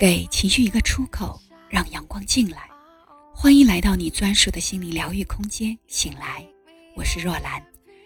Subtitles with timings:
[0.00, 1.38] 给情绪一个出口，
[1.68, 2.70] 让阳光进来。
[3.34, 6.42] 欢迎来到你专属的心灵疗愈空间，醒来。
[6.96, 7.62] 我是若兰，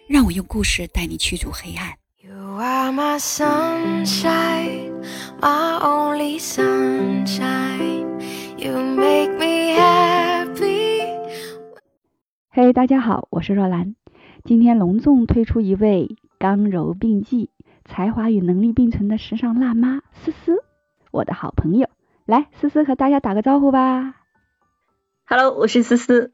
[0.08, 1.92] 让我用故事带你驱逐黑暗。
[2.20, 4.90] You are my sunshine,
[5.40, 8.08] my only sunshine.
[8.58, 11.04] You make me happy.
[12.50, 13.94] 嘿，大家好，我是若兰。
[14.42, 17.50] 今天隆重推出一位刚柔并济、
[17.84, 20.64] 才华与能力并存的时尚辣妈思思。
[21.14, 21.88] 我的好朋友，
[22.26, 24.16] 来思思和大家打个招呼吧。
[25.26, 26.32] Hello，我是思思。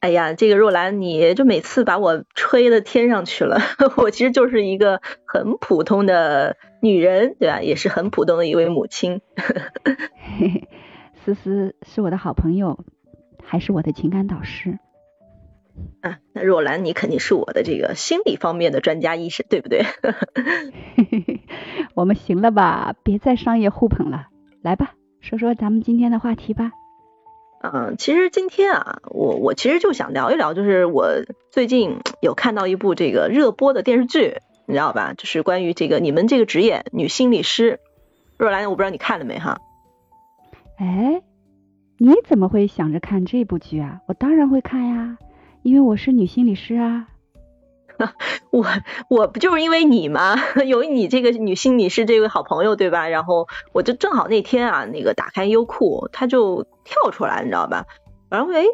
[0.00, 3.60] 哎呀，这个若兰，你就每次把我吹的天上去了。
[3.98, 7.60] 我其实就是一个很普通的女人，对吧？
[7.60, 9.20] 也是很普通的一位母亲。
[11.26, 12.86] 思思是我的好朋友，
[13.44, 14.78] 还是我的情感导师。
[16.00, 19.84] 啊，那若兰，你肯定是我的这个心理方面的专家医生，对不对？
[21.94, 22.94] 我们行了吧？
[23.02, 24.28] 别再商业互捧了，
[24.62, 26.72] 来吧，说说咱们今天的话题吧。
[27.62, 31.08] 嗯，其实今天啊，我我其实就想聊一聊，就是我
[31.50, 35.14] 最近有看到一部这个热播的电视剧，你知道吧？
[35.16, 37.78] 就是关于这个你们这个职业女心理师。
[38.36, 39.60] 若兰，我不知道你看了没哈？
[40.78, 41.22] 哎，
[41.98, 44.00] 你怎么会想着看这部剧啊？
[44.08, 45.16] 我当然会看呀。
[45.62, 47.08] 因为我是女心理师啊，
[48.50, 48.66] 我
[49.08, 50.36] 我不就是因为你吗？
[50.66, 53.08] 有你这个女心理师这位好朋友对吧？
[53.08, 57.86] 然后我就正好那天啊，那个打开优酷，它就跳出来，你知道吧？
[58.28, 58.64] 然后哎，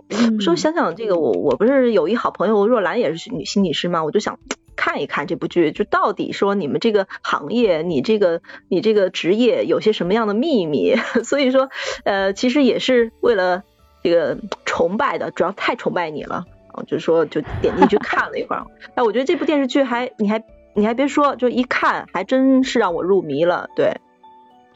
[0.41, 4.05] 说想想这个，我我不是有一好朋友若兰也是女心理师吗？
[4.05, 4.39] 我就想
[4.77, 10.95] 看一看这部剧，就到底说你们这个行业，你这个你这个职业有些什么样的秘密？
[11.25, 11.69] 所以说
[12.05, 13.65] 呃，其实也是为了
[14.03, 16.45] 这个崇拜的，主要太崇拜你了。
[16.87, 20.43] 就说，就点进去 看了一会儿，哎，我觉得这部电视剧还，你还，
[20.75, 23.93] 你还别说，就一看还真是让我入迷了，对，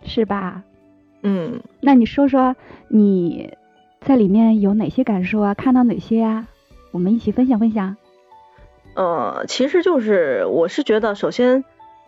[0.04, 0.62] 是吧？
[1.22, 2.56] 嗯，那你说说
[2.88, 3.56] 你
[4.00, 5.54] 在里面有哪些感受啊？
[5.54, 6.46] 看到哪些呀？
[6.90, 7.96] 我们一起分享分享。
[8.94, 11.64] 呃，其实就是我是觉得，首先，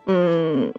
[0.06, 0.75] 嗯。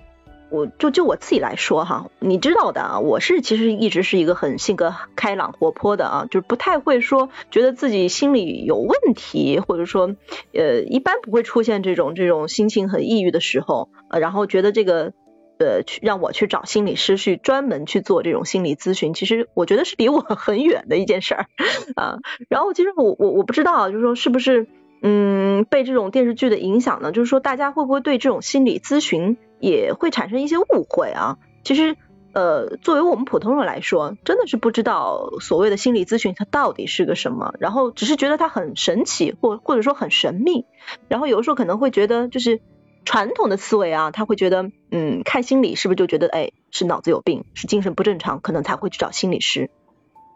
[0.56, 10.16] 我就就我自己来说哈，你知道的啊，我是其实一直是一个很性格开朗活泼的啊，就是不太会说觉得自己心里有问题，或者说
[10.54, 15.14] 呃一般不会出现这种这种心情很抑郁的时候，呃然后觉得这个
[15.60, 21.48] 呃去让我去找心理师去专门去做这种心理咨询，其实我觉得是离我很远的一件事儿
[21.96, 22.20] 啊。
[22.50, 24.68] 然后其实我我我不知道，就是说是不是
[25.02, 27.12] 嗯被这种电视剧的影响呢？
[27.12, 29.38] 就是说大家会不会对这种心理咨询？
[29.60, 31.38] 也会产生一些误会啊。
[31.64, 31.96] 其实，
[32.34, 40.66] 呃，作为我们普通人来说，真的是不知道所谓的心理咨询它到底是个什么，然后只是觉得它很神奇，或或者说很神秘。
[41.08, 42.62] 然后有的时候可能会觉得，就是
[43.06, 49.70] 传统的思维啊，他会觉得，嗯，看心理是不是就觉得，哎，是脑子有病，是精神不正常，可能才会去找心理师。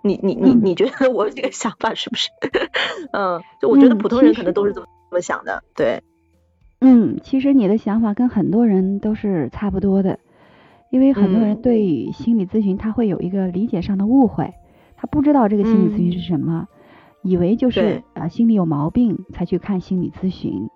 [0.01, 2.29] 你你你你觉得我这个想法是不是？
[3.11, 6.01] 嗯，就我觉得普通人可能都是这么这么想的，对。
[6.81, 10.17] 嗯，其实你的想法跟很多人都是差不多的，
[10.89, 14.53] 因为很多人对心理咨询他会有一个理解上的误会，
[14.95, 16.67] 他不知道这个心理咨询是什么，
[17.21, 20.69] 以为就是啊心里有毛病才去看心理咨询。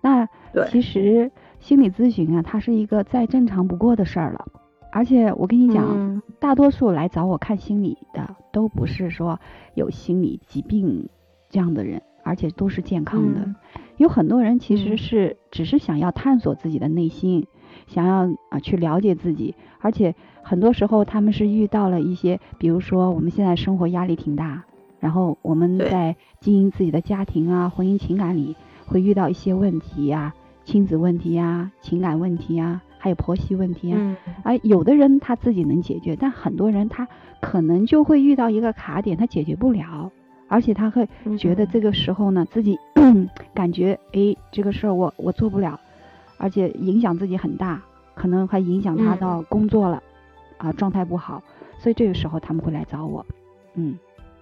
[0.00, 0.26] 那
[0.70, 1.30] 其实
[1.60, 4.46] 心理咨询啊，它是一个再正常不过的事儿了。
[4.90, 9.38] 而且我跟你讲，大多数来找我看心理的都不是说
[9.74, 11.10] 有心理疾病
[11.50, 12.00] 这样的人。
[12.22, 13.54] 而且都是健康的，
[13.96, 17.46] 有很多人其实是只是想要探索自己的内心，
[17.86, 24.64] 想要啊去了解自己，而且很多时候他们是遇到了一些，比如说我们现在生活压力挺大，
[25.00, 28.54] 然后我们在经营自己的家庭啊、婚姻情感里
[28.86, 30.34] 会遇到一些问题呀，
[30.64, 37.08] 亲子问题呀、情感问题呀，还有婆媳问题啊，而有的人他自己能解决，但很多人他
[37.40, 40.12] 可能就会遇到一个卡点，他解决不了。
[40.48, 41.08] 而且他会
[41.38, 42.78] 觉得这个时候呢，自己
[43.54, 45.80] 感觉哎，这个事儿我我做不了，
[46.38, 47.82] 而且影响自己很大，
[48.14, 50.02] 可能还影响他到工作了，
[50.58, 51.42] 啊，状态不好，
[51.78, 53.26] 所以这个时候他们会来找我，
[53.74, 53.98] 嗯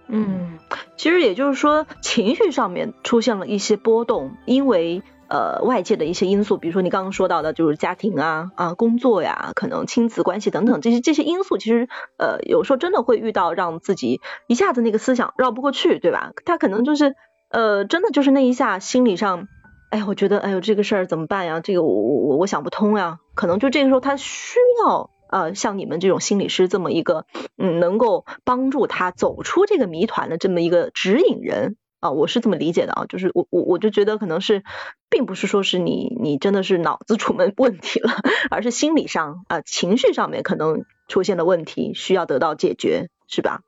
[0.07, 0.59] 嗯，
[0.97, 5.01] 其实也就是说情绪上面出现了一些波动，因为。
[5.27, 11.87] 呃，外界的一些因素，比如说你刚刚说到的，就是家庭啊啊，工作呀，可能亲子关系等等这些这些因素，其实
[12.17, 16.33] 呃，有时候真的会遇到让自己一下子那个思想绕不过去，对吧？
[16.45, 17.15] 他可能就是
[17.49, 19.47] 呃，真的就是那一下心理上，
[19.89, 21.59] 哎，我觉得哎呦这个事儿怎么办呀？
[21.59, 23.17] 这个我我我我想不通呀。
[23.33, 27.25] 可能就这个时候他需要呃像你们这种心理师这么一个
[27.57, 31.77] 嗯，能够帮助他走出这个谜团的这么一个指引人。
[32.05, 34.63] 啊，我是这么理解的啊，就是我我我就觉得可能是，
[35.09, 38.11] 并不是说是你你真的是脑子出门问题了，
[38.51, 43.61] 而是心理上啊情绪上面可能出现了问题，需要得到解决，是吧？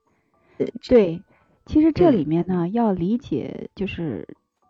[0.88, 1.24] 对，
[1.66, 4.28] 其实这里面呢要理解就是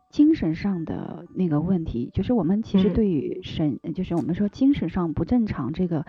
[0.10, 6.06] 精神上的那个问题，就是我们其实对于神，就是我们说精神上不正常这个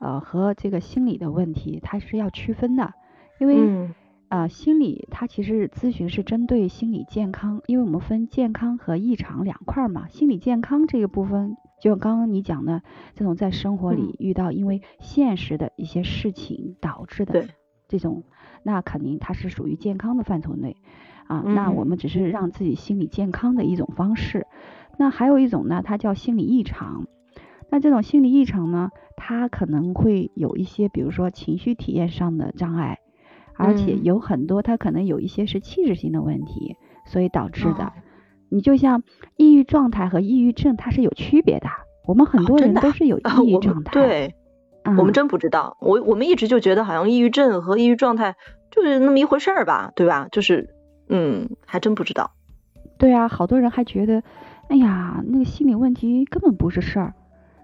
[0.00, 2.94] 呃和这个心理的问题，它是要区分的，
[3.38, 3.94] 因为。
[4.28, 10.08] 啊，心理它其实咨询是针对心理健康，因为我们分健康和异常两块嘛。
[10.08, 12.82] 心理健康这个部分，就刚刚你讲的
[13.14, 17.46] 这种在生活里遇到因为现实的一些事情导致的
[17.86, 18.24] 这种，
[18.64, 20.76] 那肯定它是属于健康的范畴内
[21.28, 21.42] 啊。
[21.46, 24.46] 那我们只是让自己心理健康的一种方式。
[24.98, 27.06] 那还有一种呢，它叫心理异常。
[27.70, 32.98] 那这种心理异常呢，它可能会有一些，比如说情绪体验上的障碍。
[33.56, 37.92] 而且有很多，他可能有一些是器质性的问题，所以导致的。
[38.50, 39.02] 你就像
[39.36, 41.66] 抑郁状态和抑郁症，它是有区别的。
[42.06, 43.92] 我们很多人都是有抑郁状态。
[43.92, 44.34] 对，
[44.98, 45.76] 我们真不知道。
[45.80, 48.36] 我我们一直就觉得好像抑郁症和抑郁状态
[48.70, 50.28] 就是那么一回事儿吧，对吧？
[50.30, 50.68] 就是，
[51.08, 52.32] 嗯，还真不知道。
[52.98, 54.22] 对啊，好多人还觉得，
[54.68, 57.14] 哎呀，那个心理问题根本不是事儿，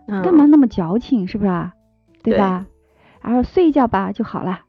[0.07, 1.75] 干嘛那么矫情，是不是啊？
[2.23, 2.67] 对吧？
[3.23, 4.61] 然后睡一觉吧就好了。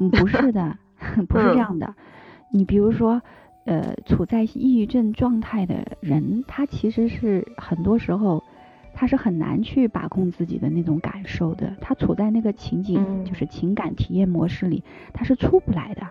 [0.00, 0.76] 嗯，不是的，
[1.28, 1.94] 不是这样的。
[2.50, 3.22] 你比如说，
[3.64, 8.42] 呃，处在抑郁症状态的人，他其实是很多时候
[8.92, 11.76] 他是很难去把控自己的那种感受的。
[11.80, 14.82] 他处在那个情景，就是情感体验模式里，
[15.12, 16.02] 他是出不来的。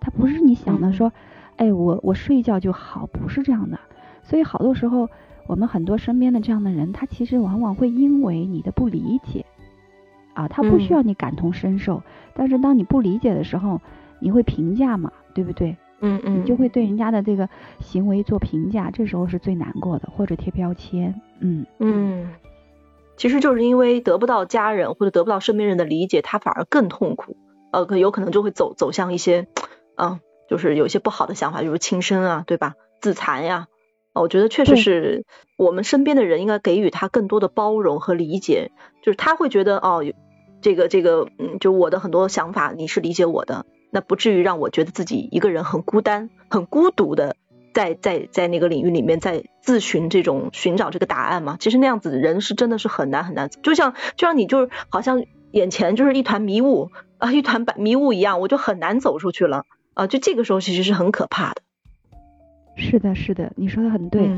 [0.00, 1.12] 他不是你想的说，
[1.56, 3.78] 哎，我我睡一觉就好，不是这样的。
[4.22, 5.08] 所以好多时候，
[5.46, 9.44] 我们很多身边的这样的人，他其实往往会因为你的不理解。
[10.34, 12.02] 啊，他不需要你感同身受，
[12.34, 13.80] 但是当你不理解的时候，
[14.20, 15.76] 你会评价嘛，对不对？
[16.00, 17.48] 嗯嗯，你就会对人家的这个
[17.80, 21.20] 行为做评价，这时候是最难过的，或者贴标签。
[21.40, 22.28] 嗯嗯，
[23.16, 27.36] 其实就是因为得不到家人或者得不到身边人的理解，他反而更痛苦，
[27.72, 29.46] 呃，可有可能就会走走向一些，
[29.96, 30.20] 嗯，
[30.50, 32.74] 就是有一些不好的想法，比如轻生啊，对吧？
[33.00, 33.68] 自残呀。
[34.12, 35.24] 我觉得确实是
[35.56, 38.70] 我们身边的人应该给予他更多的包容和理解，
[39.02, 40.04] 就是他会觉得哦，
[40.64, 47.36] 这个这个，嗯，就我的很多想法你是理解我的，那不至于让我觉得自己一个人很孤单、很孤独的
[47.74, 51.58] 在在在那个领域里面在自寻这种寻找这个答案嘛。
[51.60, 61.60] 其实那样子的人是真的是很难很难，就像就像你就是好像眼前就是一团迷雾啊，一团白迷雾一样，我就很难走出去了啊，就这个时候其实是很可怕的。
[62.74, 64.30] 是的，是的，你说的很对，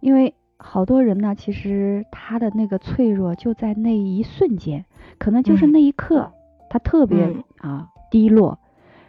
[0.00, 0.32] 因为
[0.66, 4.86] 好多人呢，其实他的那个脆弱就在那一瞬间，
[5.18, 6.32] 可能就是那一刻，
[6.70, 8.58] 他特别啊低落，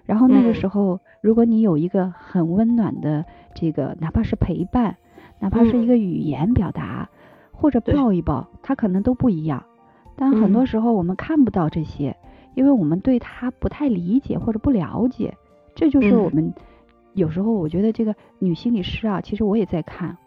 [0.06, 4.98] 然后那个时候，如果你有一个很温暖的这个，哪怕是陪伴，
[5.40, 7.10] 哪怕是一个语言表达，
[7.54, 9.64] 或者抱一抱，他可能都不一样。
[10.18, 12.16] 但很多时候我们看不到这些，
[12.54, 15.34] 因为我们对他不太理解或者不了解，
[15.74, 16.54] 这就是我们。
[17.14, 20.18] 有时候我觉得这个女心理师啊，其实我也在看，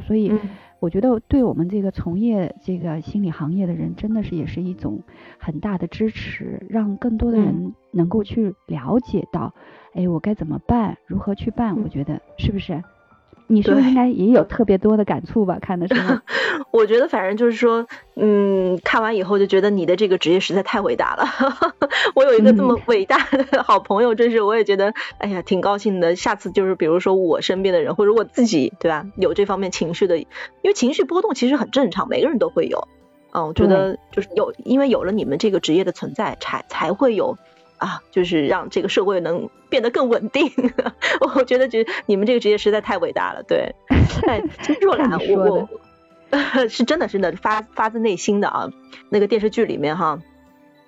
[0.00, 0.32] 所以
[0.80, 5.00] 我觉得对我们这个从业这个心理行业的人，真的是也是一种
[5.38, 9.52] 很大的支持，让更多的人能够去了解到，
[9.94, 11.76] 哎，我该怎么办，如何去办？
[11.82, 12.82] 我觉得是不是？
[13.50, 15.58] 你是不是应该也有特别多的感触吧？
[15.60, 16.18] 看的时候，
[16.70, 21.24] 我觉得反正就是说，嗯，看完以后就觉得你的这个职业实在太伟大了。
[22.14, 26.14] 我有一个这么伟大的好朋友，真是我也觉得，哎呀，挺高兴的。
[26.14, 29.06] 下次就是比如说我身边的人或者我自己，对吧？
[29.16, 30.26] 有这方面情绪的，因
[30.64, 32.86] 为情绪波动其实很正常，每个人都会有。
[33.32, 37.38] 嗯，我觉得就是有，因为有了你们这个职业的存在，才才会有。
[37.78, 40.52] 啊，就是让这个社会能变得更稳定。
[41.34, 43.42] 我觉得，觉你们这个职业实在太伟大了。
[43.42, 43.74] 对，
[44.26, 44.42] 哎，
[44.80, 45.68] 若兰，我
[46.30, 48.70] 我是真的是的，发发自内心的啊。
[49.10, 50.20] 那个电视剧里面哈，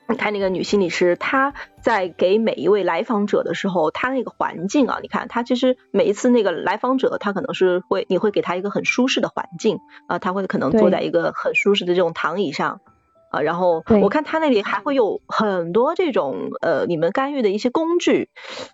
[0.09, 9.78] 你看那个女心理师，她在给每一位来访者的时候，她那个环境啊，你看，她其实每一次那个来访者，她可能是会，你会给她一个很舒适的环境
[10.09, 12.80] 啊，她会可能坐在一个很舒适的这种躺椅上。
[13.30, 18.28] 啊，然后我看他那里还会有很多这种呃，你们干预的一些工具，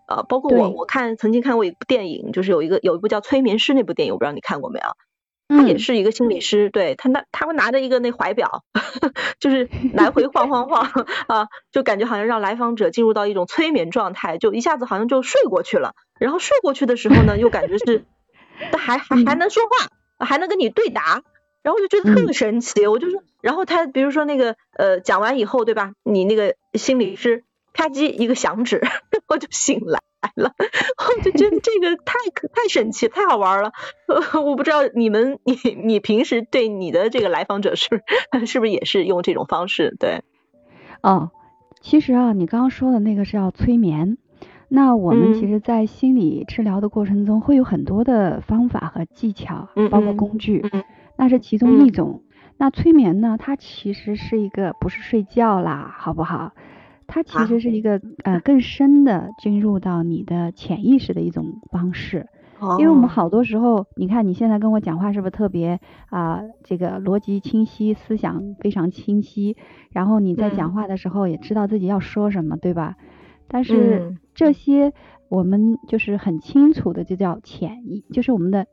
[0.08, 4.86] 啊，包括我我看曾经看过一部电影，就是有一个有一部叫《催眠师》那部电影，我不知道你看过没有？
[5.48, 8.64] 他也是一个心理师，对他拿他会拿着一个那怀表，
[9.38, 10.90] 就是来回晃晃晃
[11.28, 15.92] 啊，就感觉好像让来访者进入到一种催眠状态，就一下子好像就睡过去了。
[16.18, 18.04] 然后睡过去的时候呢，又感觉是
[18.76, 21.22] 还还还能说话，还能跟你对答。
[21.66, 25.94] 然后我就觉得特神奇，我就说，然后他比如说那个呃讲完以后，对吧？
[26.04, 27.42] 你那个心理师
[27.72, 28.80] 啪叽一个响指，
[29.26, 29.98] 我就醒了。
[30.22, 33.72] 来了，我就觉得这个太可太神奇，太好玩了。
[34.46, 38.04] 我不知道你们你你平时对你的这个来访者是
[38.46, 39.96] 是不是也是用这种方式？
[39.98, 40.22] 对，
[41.02, 41.32] 哦，
[41.80, 44.18] 其实啊，你刚刚说的那个是要催眠。
[44.68, 50.64] 那我们其实，在心理治疗的过程中，会有很多的方法和技巧，包括工具，
[51.16, 52.22] 那是其中一种。
[52.58, 56.52] 那催眠呢，它其实是一个不是睡觉啦，好不好？
[57.06, 62.26] 它其实是一个呃更深的进入到你的潜意识的一种方式。
[62.78, 69.58] 因为我们好多时候，你看你现在跟我讲话是不是特别啊这个逻辑清晰，思想非常清晰，
[69.92, 72.96] 然后你在讲话的时候也知道自己要说什么，对吧？
[73.46, 74.94] 但是这些
[75.28, 78.66] 我们就是很清楚的，就叫潜意，就是我们的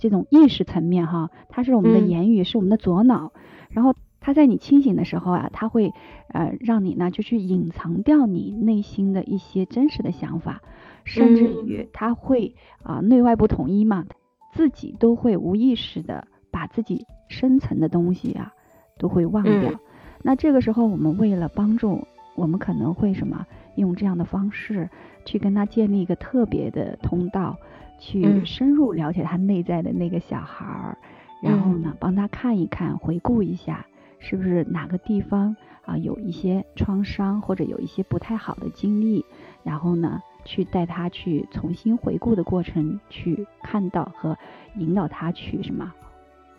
[0.00, 3.32] 这种意识层面哈，它是我们的言语，是我们的左脑，
[3.68, 5.92] 然后它在你清醒的时候啊，它会
[6.28, 10.62] 呃让你呢就去隐藏掉你内心的一些真实的想法，
[11.04, 14.06] 甚至于它会啊内外不统一嘛，
[14.52, 18.52] 自己都会无意识的把自己深层的东西啊
[18.98, 19.78] 都会忘掉。
[20.22, 23.46] 那这个时候我们为了帮助，我们可能会什么？
[23.76, 24.90] 用这样的方式
[25.24, 27.56] 去跟他建立一个特别的通道，
[28.00, 30.98] 去深入了解他内在的那个小孩儿，
[31.42, 33.86] 然后呢，帮他看一看，回顾一下，
[34.18, 35.54] 是不是哪个地方
[35.84, 39.24] 啊有一些创伤或者有一些不太好的经历，
[39.62, 44.36] 然后呢，去带他去重新回顾的过程，去看到和
[44.76, 45.92] 引导他去什么，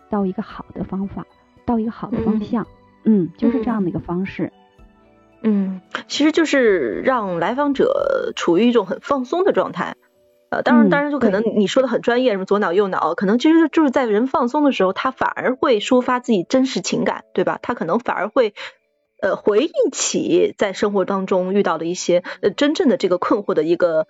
[0.09, 1.25] 到一个好的方法，
[1.65, 2.67] 到一个好的方向，
[3.03, 4.53] 嗯，就是这样的一个方式。
[5.43, 9.95] 嗯，其实就是让来访者处于一种很放松的状态，
[10.51, 17.57] 呃，当然，当然就可能你说的很专业，什么左脑右脑，可能其实就是在人放松的时候，他反而会抒发自己真实情感，对吧？
[17.61, 18.53] 他可能反而会
[19.21, 24.07] 呃回忆起在生活当中遇到的一些呃真正的这个困惑的一个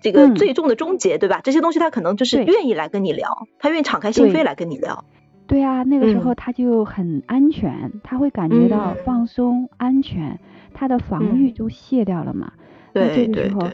[0.00, 1.40] 这个最终的终结，对吧？
[1.42, 5.04] 这些东西他可能就是愿意来跟你聊，他愿意敞开心扉来跟你聊。
[5.48, 10.38] 对啊，那个时候他就很安全，他会感觉到放松、安全，
[10.74, 12.52] 他的防御就卸掉了嘛。
[12.92, 13.68] 对这个时候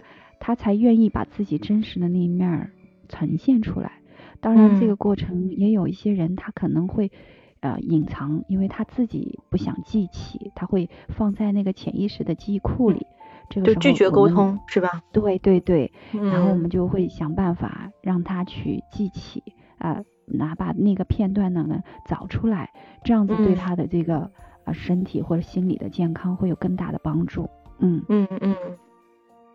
[0.44, 2.72] 他才愿意把自己真实的那一面
[3.08, 3.92] 呈现出来。
[4.40, 7.12] 当然，这个过程也有一些人他可能会
[7.60, 13.06] 呃隐藏，因为他自己不想记起，他会放在那个潜意识的记忆库里。
[13.48, 14.88] 这个时候拒绝沟通是吧？
[15.12, 19.44] 对对对，然后我们就会想办法让他去记起
[19.78, 20.02] 啊。
[20.26, 22.70] 哪怕那个片段呢呢找出来，
[23.04, 24.30] 这样子对他的这个
[24.64, 27.48] 啊身体或者心理的健康会有更大的帮助。
[27.78, 28.56] 嗯嗯嗯。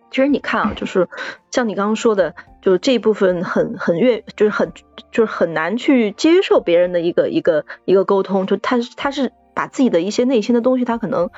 [0.09, 1.07] 其实你看啊，就是
[1.51, 4.71] 像你刚刚说的，就是这一部分很很越，就是很
[5.11, 11.29] 就是很难去接受别人的一个一个一个沟通，就他他是把自己的一些内心的东西，他可能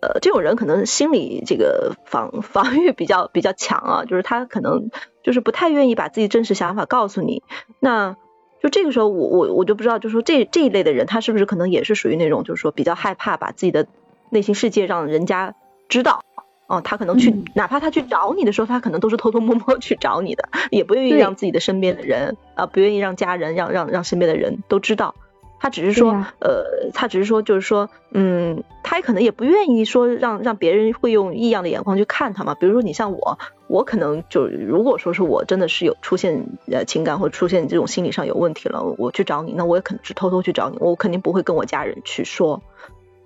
[0.00, 4.90] 呃这种人可能心理这个防防御比较比较强啊，就是他可能
[5.22, 7.42] 就是不太愿意把自己真实想法告诉你。
[7.80, 8.16] 那
[8.62, 13.88] 就这个时候，我我我就不知道，就说这这一类的人，他是不是可能也是属于那种，就是说比较害怕把自己的
[14.30, 15.56] 内心世界让人家
[15.88, 16.22] 知道，
[16.72, 25.14] 哦，他可能去，哪怕他去找你的时候，他可能都是偷偷摸摸去找你的，也不愿意让自己的身边的人啊，不愿意让家人，让让让身边的人都知道。
[25.60, 32.54] 他只是说，呃，他只是说，就是说，嗯，他也可能也不愿意说让让别人会用异样的眼光去看他嘛。
[32.54, 33.38] 比如说你像我，
[33.68, 42.62] 我可能就如果说是我真的是有出现呃情感或出现这种心理上有问题了，我去找你，那我也可能是偷偷去找你，我肯定不会跟我家人去说。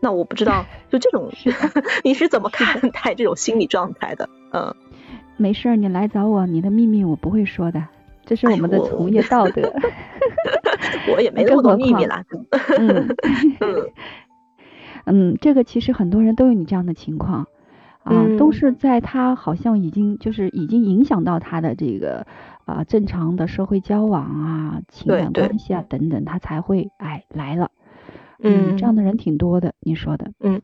[0.07, 1.29] 那我不知道， 就这种
[2.05, 4.29] 你是怎么看待这种心理状态的？
[4.53, 4.73] 嗯，
[5.37, 7.83] 没事儿，你来找我，你的秘密我不会说的。
[8.25, 9.73] 这是我们的从 业道德。
[11.13, 12.23] 我也没那么多秘密了。
[12.79, 13.17] 嗯
[13.61, 13.91] 嗯
[15.07, 17.49] 嗯，这个其实很多人都有你这样的情况
[18.05, 22.25] 啊，都是在他好像已经就是已经影响到他的这个
[22.65, 27.73] 啊正常的社会交往啊、情感关系啊等等，他才会哎来了。
[28.43, 30.33] 嗯，这样的人挺多的，你说的。
[30.41, 30.63] 嗯，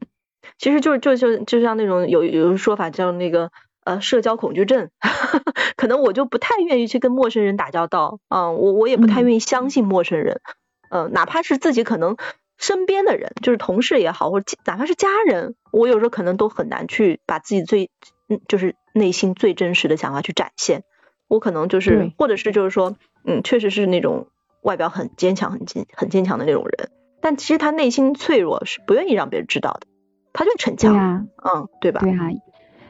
[0.59, 3.51] 其实就是就就就像那种有有说法叫那个。
[3.85, 4.91] 呃，社交恐惧症，
[5.75, 10.41] 可能我就不太愿意去跟陌生人打交道啊，我我也不太愿意相信陌生人，
[10.89, 12.17] 嗯，哪怕是自己可能
[12.57, 17.91] 身边的人，就是同事也好，或者哪怕是家人，我有时候可能都很难去把自己最，
[18.29, 20.85] 嗯，就是内心最真实的想法去展现，
[21.27, 24.29] 我可能就是，或者是就是说，嗯，确实是那种
[24.63, 26.89] 外表很坚强、很坚、很坚强的那种人，
[27.23, 29.87] 但其实他内心脆弱，是不愿意让别人知道的，
[30.35, 32.01] 他就逞强，嗯，对吧？
[32.01, 32.29] 对啊。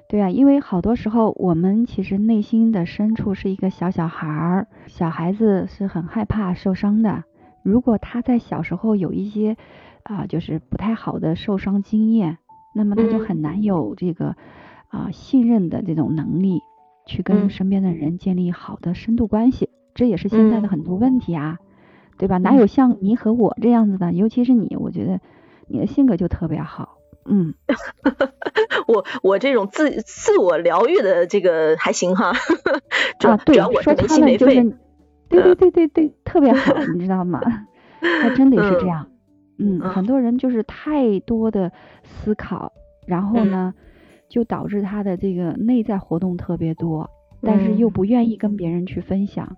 [0.09, 7.25] 对啊，因为好多时候我们其实内心的深处是一个小小孩儿，小孩子是很害怕受伤的。
[7.63, 9.57] 如果他在小时候有一些
[10.03, 12.39] 啊，就是不太好的受伤经验，
[12.75, 14.35] 那么他就很难有这个
[14.89, 16.61] 啊信任的这种能力。
[17.05, 21.59] 去跟身边的人建立好的深度关系，这也是现在的很多问题啊，
[22.23, 22.39] 对吧？
[22.39, 24.13] 哪有像你和我这样子的？
[24.13, 25.19] 尤其是你，我觉得
[25.67, 26.99] 你的性格就特别好。
[27.25, 27.53] 嗯，
[28.87, 32.31] 我我这种自自我疗愈的这个还行哈。
[32.31, 34.63] 啊，对，说他们就是，
[35.29, 37.41] 对对对对对，特别好，你知道吗？
[38.23, 39.09] 还真得是这样。
[39.59, 41.73] 嗯，很多人就是太多的
[42.05, 42.73] 思考，
[43.05, 43.75] 然后呢，
[44.29, 47.11] 就导致他的这个内在活动特别多，
[47.41, 49.57] 但是又不愿意跟别人去分享。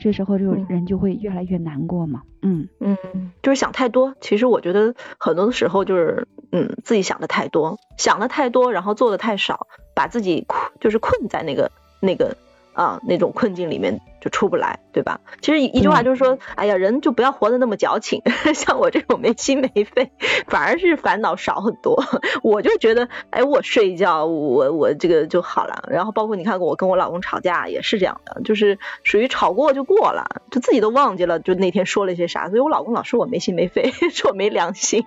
[0.00, 2.96] 这时候就人就会越来越难过嘛，嗯嗯，
[3.42, 4.16] 就是想太多。
[4.20, 12.36] 其实我觉得很多的时候就是，嗯，自己想的太多，想的太多，然后做的太少，把自己困，就是困在那个那个。
[12.80, 15.20] 啊，那种困境里面就出不来，对吧？
[15.42, 18.22] 其实一句话就是说，哎呀，人就不要活得那么矫情，
[18.56, 20.10] 像我这种没心没肺，
[20.48, 22.02] 反而是烦恼少很多。
[22.42, 25.84] 我就觉得，哎，我睡一觉，我我这个就好了。
[25.90, 32.48] 然后包括你看，我跟我老公吵架也是这样的，就是属于吵过就过了，就自己都忘记了，就那天说了些啥。
[32.48, 35.04] 所以我老公老说我没心没肺， 说我没良心。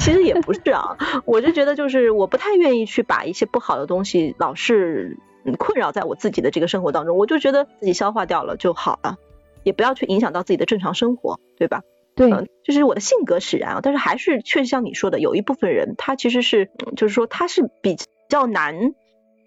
[0.00, 5.18] 其实也不是啊，我就觉得就是我不太愿意去把一些不好的东西老是。
[5.54, 9.18] 困扰在我自己的这个生活当中，我就觉得自己消化掉了就好了，
[9.62, 11.82] 也不要去影响到自己的正常生活，对吧？
[12.16, 12.30] 对，
[12.64, 17.96] 就是我的性格使然啊，但是还是确实像你说的，有一部分人他其实是，就是说他是比
[18.30, 18.94] 较难，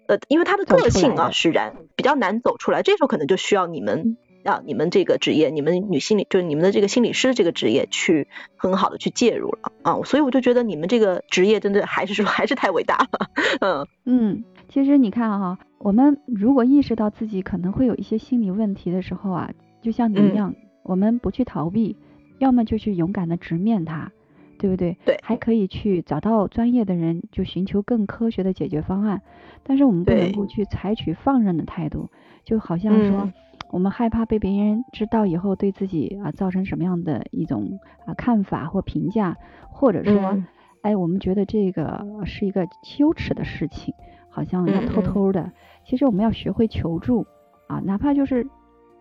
[0.06, 13.28] 呃，因为他的个性啊使然，比较难走出来，这时候可能就需要你们啊，你们这个职业，你们女心理，就是你们的这个心理师这个职业去很好的去介入了啊，所以我就觉得你们这个职业真的还是说还是太伟大了，
[13.60, 13.88] 嗯。
[14.04, 15.58] 嗯，其实你看哈。
[15.82, 19.50] 我们如果意识到自己可能会有一些心理问题的时候啊，
[19.80, 21.96] 就像你一样，我们不去逃避，
[22.38, 24.12] 要么就去勇敢的直面它，
[24.58, 24.98] 对不对？
[25.06, 25.18] 对。
[25.22, 29.22] 还可以去找到专业的人，就寻求更科学的解决方案。
[29.62, 32.10] 但是我们不能够去采取放任的态度，
[32.44, 33.32] 就好像说，
[33.70, 39.34] 我们害怕被别人知道以后对自己啊造成什么样的一种啊看法或评价，
[39.70, 40.42] 或者说，
[40.82, 43.94] 哎，我们觉得这个是一个羞耻的事情。
[44.30, 45.52] 好像要偷偷的，
[45.84, 47.26] 其实我们要学会求助
[47.66, 48.46] 啊，哪怕就是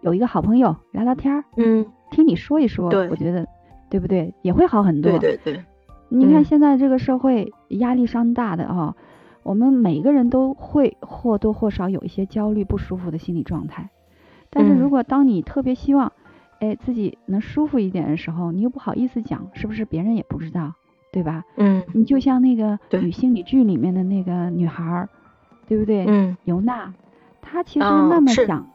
[0.01, 3.47] 有一个好朋友聊聊天儿，嗯，听你说一说，我觉得
[3.89, 5.17] 对不对，也会好很多。
[5.19, 5.63] 对对对，
[6.09, 8.95] 你看现在这个社会压力山大的啊，
[9.43, 13.89] 我们每个人都会或多或少有一些焦虑、不舒服的心理状态。
[14.49, 16.11] 但是如果当你特别希望，
[16.59, 20.73] 哎，自己能舒服一点的时候，你又不好意思讲，是不是别人也不知道，
[21.11, 21.43] 对吧？
[21.57, 25.09] 嗯，你就像那个女心理剧里面的那个女孩儿。
[25.69, 26.03] 对不对？
[26.09, 26.93] 嗯，尤娜，
[27.41, 28.67] 她其实那么想，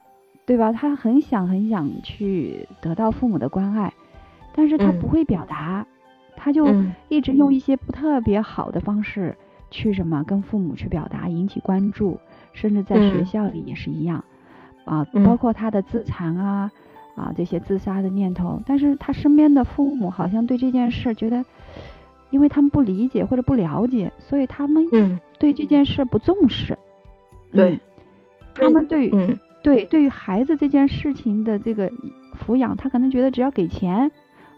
[0.47, 0.73] 对吧？
[0.73, 3.93] 她很想很想去得到父母的关爱，
[4.55, 5.87] 但是她不会表达，
[6.37, 6.67] 她就
[7.09, 9.37] 一直用一些不特别好的方式
[9.71, 12.19] 去什么跟父母去表达，引起关注，
[12.53, 14.25] 甚至在学校里也是一样。
[14.85, 16.71] 啊，包括她的自残啊
[17.17, 21.45] 啊这些自杀的念头，但是他身边的父母好像对这件事觉得，
[22.31, 24.87] 因为他们不理解或者不了解，所以他们
[25.45, 26.79] 对这件事不重视。
[27.53, 27.79] 对，
[28.55, 31.91] 他们对于对对于孩子这件事情的这个
[32.33, 34.11] 抚养，他可能觉得只要给钱，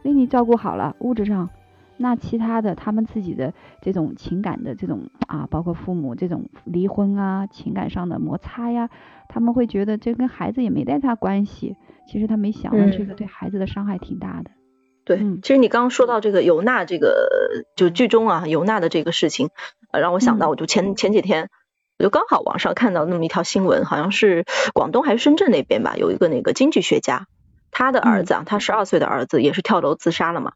[0.04, 1.50] 给你照顾好了，物质上，
[1.96, 8.88] 那其他的他们自己的这种情感的这种啊，包括父母这种离婚啊，情感上的摩擦呀，
[9.28, 11.74] 他们会觉得这跟孩子也没太大关系。
[12.06, 14.52] 其实他没想到这个对孩子的伤害挺大的。
[15.06, 19.48] 对，其实你刚刚说到这个尤娜这个就剧中啊尤娜的这个事情，
[19.90, 21.48] 呃，让我想到，我就前前几天。
[21.98, 27.26] 我就刚好网上看到那么一条新闻，好像是广东还是深圳那边吧，有一个那个经济学家，
[27.70, 30.52] 他的儿子啊，他十二岁的儿子也是跳楼自杀了嘛。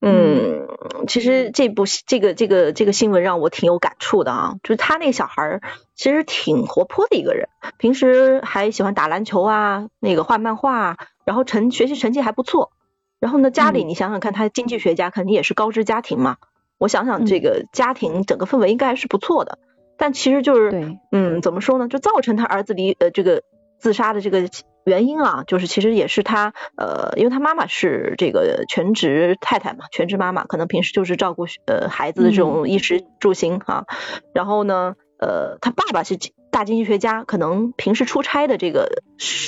[0.00, 0.66] 嗯，
[1.06, 5.60] 其实这部这个这个这个新闻让我挺有感触的啊，就是他那个小孩儿
[5.94, 12.72] 其实挺活泼的一个人，平时还喜欢打篮球啊，那个画漫画，然后成学习成绩还不错。
[13.20, 16.38] 然后呢，家里你想想看，他经济学家肯定也是高知家庭嘛，
[16.78, 19.58] 我想想这个家庭整个氛围应该还是不错的。
[19.98, 21.86] 但其实就是，嗯，怎么说呢？
[21.86, 23.42] 就造成他儿子离呃这个
[23.78, 24.48] 自杀的这个
[24.86, 33.84] 原因啊，就是其实也是他呃，因为他妈妈是这个全职太太嘛，全职妈妈，可能平时就是照顾呃孩子的这种衣食住行哈。
[34.32, 36.16] 然后呢，呃，他爸爸是
[36.50, 39.02] 大经济学家，可能平时出差的这个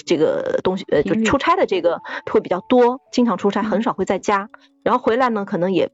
[0.07, 4.49] 这个东西呃，就出差的这个会比较多，经常出差，很少会在家。
[4.83, 5.91] 然后回来呢，可能也。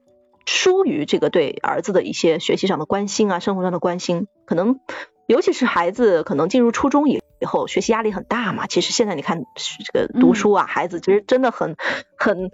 [0.50, 4.80] 疏于这个对儿子的一些学习上的关心啊，生活上的关心，可能
[5.26, 8.66] 尤其是孩子可能进入初中以以后，学习压力很大嘛。
[8.66, 9.44] 其实现在你看
[9.92, 11.76] 这个读书啊，孩子其实真的很
[12.16, 12.50] 很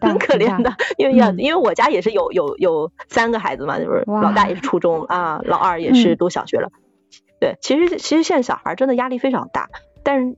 [0.00, 6.70] 很 可怜的，因为要因为我家也是有有有三个孩子嘛，就是老大也是初中啊，老二也是读小学了。
[7.44, 9.68] 对，其实其实现在小孩真的压力非常大，
[10.02, 10.36] 但是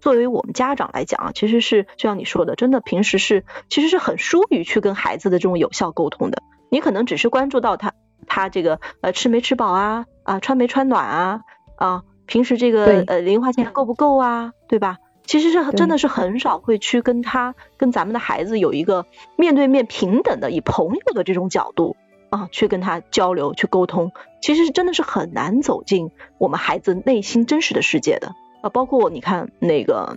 [0.00, 6.42] 作为我们家长来讲啊，其实是就像你说的，真的平时是其实是很疏于去跟孩子的这种有效沟通的。
[6.70, 7.92] 你可能只是关注到他
[8.26, 11.40] 他这个呃吃没吃饱啊啊穿没穿暖啊
[11.76, 14.96] 啊平时这个呃零花钱够不够啊对吧？
[15.26, 21.96] 其实是真的是很少会去跟他跟咱们的孩子有一个面对面平等的以朋友的这种角度
[22.30, 28.34] 啊去跟他交流去沟通，其实真的是很难走进我们孩子内心真实的世界的。
[28.62, 28.70] 啊。
[28.70, 30.16] 包括你看那个，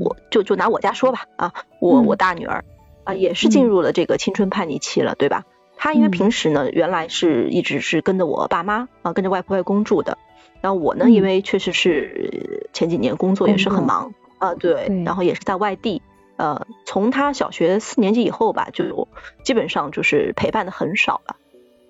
[0.00, 2.64] 我就就拿我家说吧啊，我我大女儿
[3.04, 5.44] 啊也是进入了这个青春叛逆期了，对吧？
[5.76, 10.18] 她因为平时呢原来是一直是跟着我爸妈啊跟着外婆外公住的。
[10.60, 16.00] 然后我呢，因为确实是前几年工作也是很忙啊，对，然后也是在外地，
[16.36, 19.08] 呃，从他小学四年级以后吧，就
[19.44, 21.36] 基本上就是陪伴的很少了。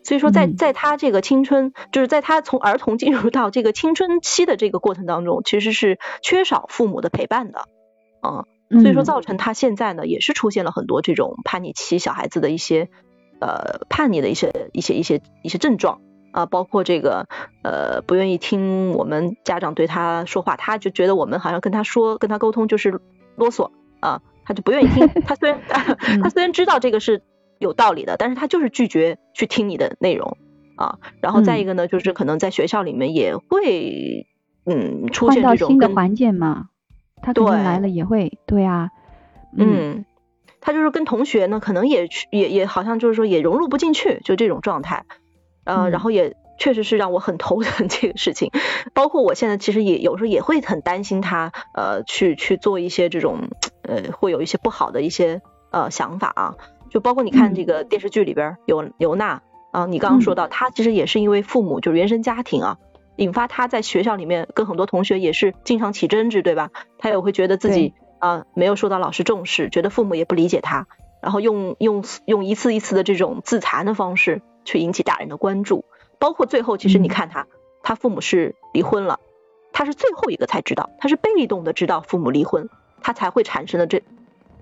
[0.03, 7.61] 所以说，在在他这个青春，就是在他从儿童进入到这个青春期的这个过程当中，其实是缺少父母的陪伴的，
[8.21, 12.91] 啊，所以说造成他现在呢，也是出现了很多这种叛逆期小孩子的一些
[13.41, 16.01] 呃叛逆的一些一些一些一些症状。
[16.35, 17.29] 啊，包括这个
[17.63, 23.01] 呃，不愿意听我们家长对他说话，他就觉得我们好像跟他说、跟他沟通就是
[23.37, 25.09] 啰嗦啊，他就不愿意听。
[25.27, 25.61] 他虽然
[26.23, 27.23] 他虽然知道这个是
[27.59, 30.37] 有道理的，但是他就是拒绝去听你的内容
[30.77, 30.99] 啊。
[31.21, 34.27] 然后再一个呢，就是可能在学校里面也会
[34.67, 36.69] 嗯出现这种新的环境嘛，
[37.23, 38.91] 他可能来了也会对啊，
[39.57, 40.05] 嗯，
[40.61, 45.05] 他就是跟同学呢，可能也也也好像就是说也融入不进去，就这种状态。
[45.65, 48.51] 呃，然后也确实是让我很头疼 这个事情，
[48.93, 53.49] 包括我现在其实也有时候也会很担心他，呃，去去做一些这种，
[53.83, 56.55] 呃，会有一些不好的一些呃想法啊，
[56.91, 62.79] 就包括你看这个电视剧里边有刘娜啊，你刚刚说到她其实也是因为父母就是原生家庭啊，
[63.17, 66.71] 引发他在学校里面跟很多同学也是经常起争执，对吧？
[66.99, 70.87] 他也会觉得自己啊没有受到老师重视，觉得父母也不理解他，
[71.21, 74.43] 然后用用用一次一次的这种自残的方式。
[74.67, 75.85] 去引起大人的关注，
[76.25, 77.47] 包括最后，其实你看他，
[77.83, 79.21] 他父母是离婚了，
[79.75, 82.71] 他是最后一个才知道，他是被动的知道父母离婚，
[83.03, 84.03] 他才会产生的这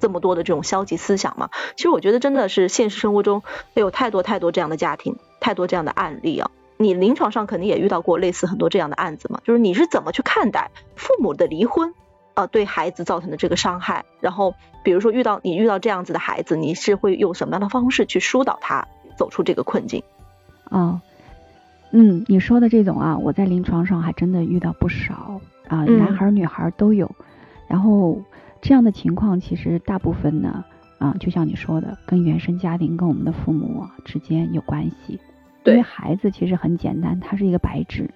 [0.01, 1.51] 这么多的这种消极思想嘛。
[1.77, 3.45] 其实我觉得真的是现实生活中
[3.75, 6.51] 有太多太多这样的家庭，太多这样的案例啊。
[6.79, 11.95] 你临床上肯定也遇到过类似很多这样的案子嘛，就是你是怎么去看待父母的离婚
[12.35, 14.05] 啊对孩子造成的这个伤害？
[14.19, 18.89] 然后比如说遇到你遇到这样子的孩子，你是会用什么样的方式去疏导他？
[19.17, 20.03] 走出这个困境，
[20.65, 21.01] 哦，
[21.93, 27.11] 嗯，你说的这种啊，我在临床上还真的遇到不少啊，男孩女孩都有。
[27.69, 28.21] 然后
[28.61, 30.65] 这样的情况其实大部分呢，
[30.99, 35.21] 啊，就像你说的，跟原生家庭、跟我们的父母之间有关系。
[35.65, 38.11] 因为孩子其实很简单，他是一个白纸，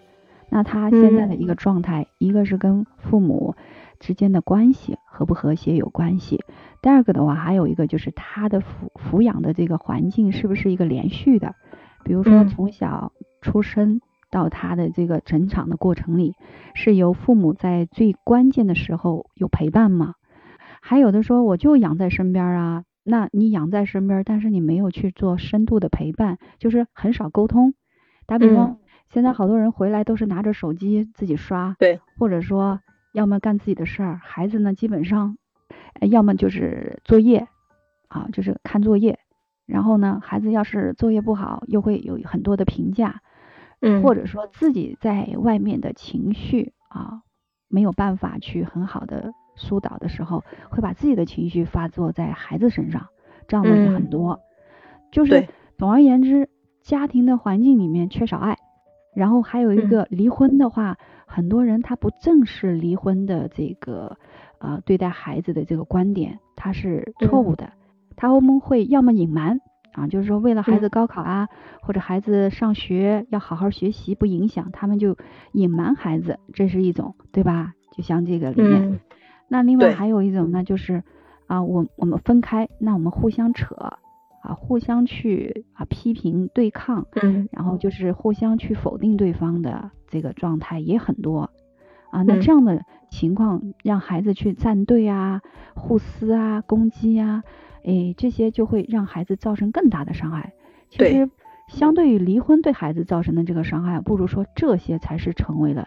[0.48, 3.54] 那他现在的一个状态，一个是跟父母
[4.00, 6.40] 之间的关系和不和谐有关系。
[6.82, 11.54] 第二个的话，还有一个就是他的抚抚养的这个环境是不是一个连续的？
[12.02, 13.12] 比如说从小
[13.46, 16.34] 出生到他的这个成长的过程里，
[16.74, 20.14] 是由父母在最关键的时候有陪伴吗？
[20.82, 27.74] 还有的说我就养在身边啊，那你养在身边，但是你没有去做深度的陪伴，就是很少沟通。
[28.26, 28.78] 打比方，
[29.08, 32.80] 现在好多人回来都是拿着手机自己刷，对，或者说
[33.12, 35.36] 要么干自己的事儿，孩子呢基本上。
[36.10, 37.48] 要么就是作业，
[38.08, 39.18] 啊，就是看作业，
[39.64, 43.22] 然后呢，孩子要是作业不好，又会有很多的评价，
[43.80, 47.22] 嗯，或者说自己在外面的情绪啊，
[47.68, 53.06] 没有办法去很好的疏导的时候，会把自己的情绪发作在孩子身上，
[53.46, 54.40] 这样的也很多。
[55.12, 56.48] 就是总而言之，
[56.82, 58.58] 家庭的环境里面缺少爱，
[59.14, 64.16] 然后还有一个离婚的话，很多人他不正视离婚的这个。
[64.58, 67.74] 啊，对待孩子的这个观点，他是错误的。
[68.16, 69.60] 他们会要么隐瞒
[69.96, 71.48] 啊，就是说为了孩子高考啊，
[71.80, 75.16] 或者孩子上学要好好学习不影响，他们就
[75.52, 77.72] 隐瞒孩子，这是一种，对吧？
[77.92, 79.00] 就像这个里面，
[79.48, 81.02] 那另外还有一种呢，就是
[81.46, 83.74] 啊，我我们分开，那我们互相扯
[84.42, 91.50] 啊，互相去啊批评对抗，嗯，然后就是互相去否定对方的这个状态也很多。
[92.10, 95.40] 啊，那这样的情况让孩子去站队啊、
[95.74, 97.42] 互撕啊、攻击啊，
[97.86, 100.52] 哎，这些就会让孩子造成更大的伤害。
[100.90, 101.30] 其实，
[101.68, 105.86] 相对于离婚对孩子造成的这个伤害，不如说这些才是成为了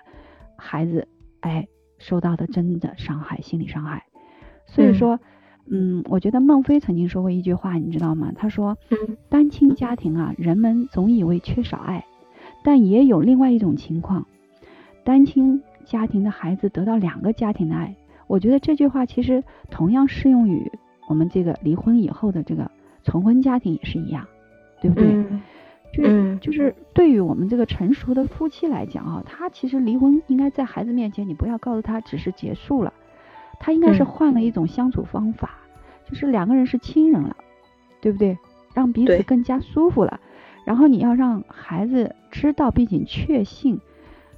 [0.57, 1.07] 孩子
[1.41, 4.05] 哎受到的真的伤害、心理伤害。
[4.65, 5.19] 所以说，
[5.69, 8.31] 嗯，我觉得孟非曾经说过一句话，你知道吗？
[8.35, 8.77] 他说，
[9.29, 12.05] 单亲家庭啊，人们总以为缺少爱，
[12.63, 14.25] 但也有另外一种情况。
[15.03, 17.95] 单亲家庭的孩子得到两个家庭的爱。
[18.27, 20.71] 我觉得这句话其实同样适用于
[21.09, 22.69] 我们这个离婚以后的这个
[23.03, 24.27] 重婚家庭也是一样，
[24.79, 25.07] 对不对？
[25.11, 25.41] 嗯
[25.91, 32.93] 就是就是对于我们这个成熟的夫妻来讲啊，他其实离婚应该在孩子面前，你不要告诉他只是结束了，
[33.59, 35.57] 他应该是嗯换了一种相处方法，
[36.05, 37.35] 就是两个人是亲人了，
[38.01, 38.37] 对不对？
[38.75, 40.19] 让彼此更加舒服了。
[40.63, 43.79] 然后你要让孩子知道并且确信，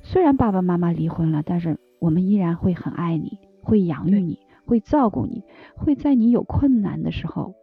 [0.01, 4.39] 虽然爸爸妈妈离婚了，但是我们依然会很爱你，会养育你，
[4.71, 5.43] 会照顾你，
[5.75, 7.55] 会在你有困难的时候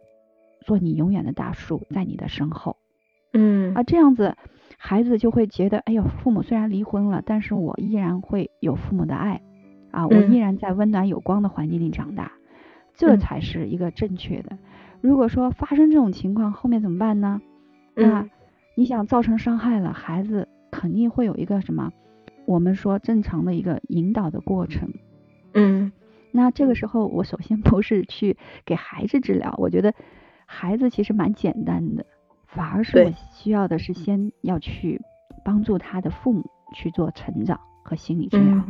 [0.61, 2.77] 做你永远的大树，在你的身后。
[3.33, 4.35] 嗯啊，这样子
[4.77, 9.41] 孩子就会觉得，哎呦，父母虽然离婚了，但是我依然会有父母的爱，
[9.89, 12.31] 啊，我嗯依然在温暖有光的环境里长大，
[12.93, 14.59] 这嗯才是一个正确的。
[15.01, 17.41] 如果说发生这种情况，后面怎么办呢？
[17.95, 18.29] 那嗯
[18.75, 21.91] 你想造成伤害了，孩子肯定会有一个什么？
[22.45, 24.93] 我们说正常的一个引导的过程。
[25.55, 25.91] 嗯
[26.31, 29.93] 那这个时候，我首先不是去给孩子治疗，我觉得
[30.45, 32.05] 孩子其实蛮简单的，
[32.47, 35.01] 反而是我需要的是先要去
[35.43, 38.63] 帮助他的父母去做成长和心理治疗。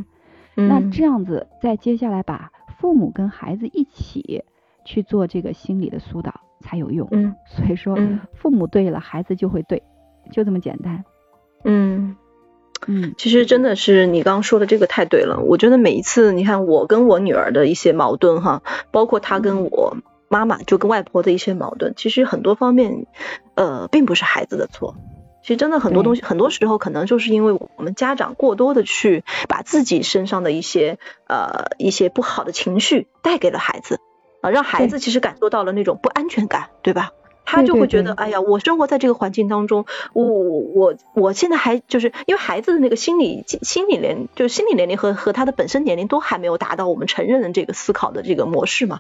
[0.56, 4.44] 嗯，那这样子，再接下来把父母跟孩子一起
[4.86, 7.08] 去做这个心理的疏导才有用。
[7.12, 9.82] 嗯所以说，嗯父母对了，孩子就会对，
[10.32, 11.04] 就这么简单。
[11.66, 12.16] 嗯。
[12.88, 15.40] 嗯其实真的是你刚刚说的这个太对了。
[15.40, 23.06] 我觉得每一次你看我跟我女儿的一些矛盾哈，包括她跟我妈妈就跟外婆的一些矛盾，其实很多方面
[23.56, 24.96] 呃并不是孩子的错。
[25.42, 34.00] 其实真的很多东西，很多时候可能就是因为我们家长过多的去把自己身上的一些呃一些不好的情绪带给了孩子
[34.42, 37.12] 啊、让孩子其实感受到了那种不安全感，对吧？
[37.52, 49.00] 他就会觉得，对哎呀，我生活在这个环境当中，我我我我现在还就是因为孩子的那个心理心理年就是心理年龄和和他的本身年龄都还没有达到我们成人的这个思考的这个模式嘛，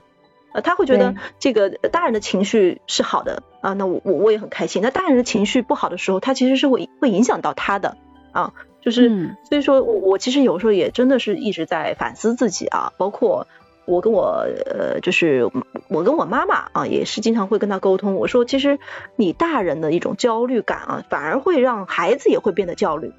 [0.51, 4.81] 呃，他会觉得这个大人的情绪是好的啊，那我我我也很开心。
[4.81, 7.97] 那大人的情绪不好的时候，他其实是会会影响到他的
[8.31, 13.47] 啊，就是、嗯所以说我我其实有时候也真的是一直在反思自己啊，包括
[13.89, 15.49] 我跟我呃，就是
[15.89, 18.15] 我跟我妈妈啊，也是经常会跟她沟通。
[18.15, 18.77] 我说，其实
[19.15, 23.11] 你大人的一种焦虑感啊，反而会让孩子也会变得焦虑。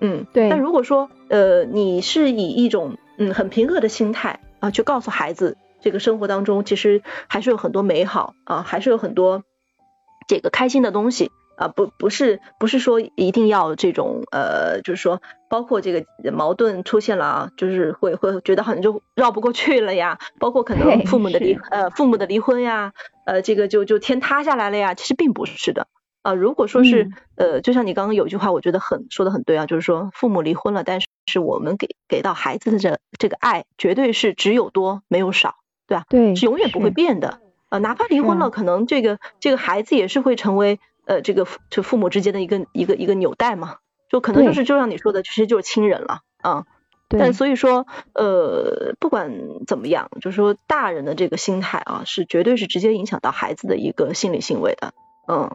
[0.00, 9.44] 嗯，对但如果说呃，你是以一种嗯很平和的心态啊，去告诉孩子，这个生活当中其实还是有很多美好啊，还是有很多
[10.26, 11.30] 这个开心的东西。
[11.56, 22.92] 啊，不不是不是说一定要这种呃，就是说包括这个矛盾出现了啊，就是会会觉得好像就绕不过去了呀，包括可能父母的离呃父母的离婚呀，
[23.24, 25.88] 呃这个就就天塌下来了呀，其实并不是的
[26.22, 35.54] 啊、如果说是、嗯呃，就像你刚刚有一句话，我觉得很说的很对啊，就是说父母离婚了，但是是我们给给到孩子的这这个爱，绝对是只有多没有少，
[35.86, 36.04] 对吧？
[36.08, 37.38] 对，是永远不会变的。
[37.68, 43.76] 呃，哪怕离婚了，可能这个这个孩子也是会成为呃这个父就父母之间的一个一个一个纽带嘛，
[44.10, 46.64] 就可能就是就像你说的，其实就是亲人了啊。
[47.08, 49.32] 对，但所以说，呃，不管
[49.66, 54.92] 怎么样，就是说大人的这个心态啊，是绝对是直接影响到孩子的一个心理行为的，
[55.26, 55.50] 嗯。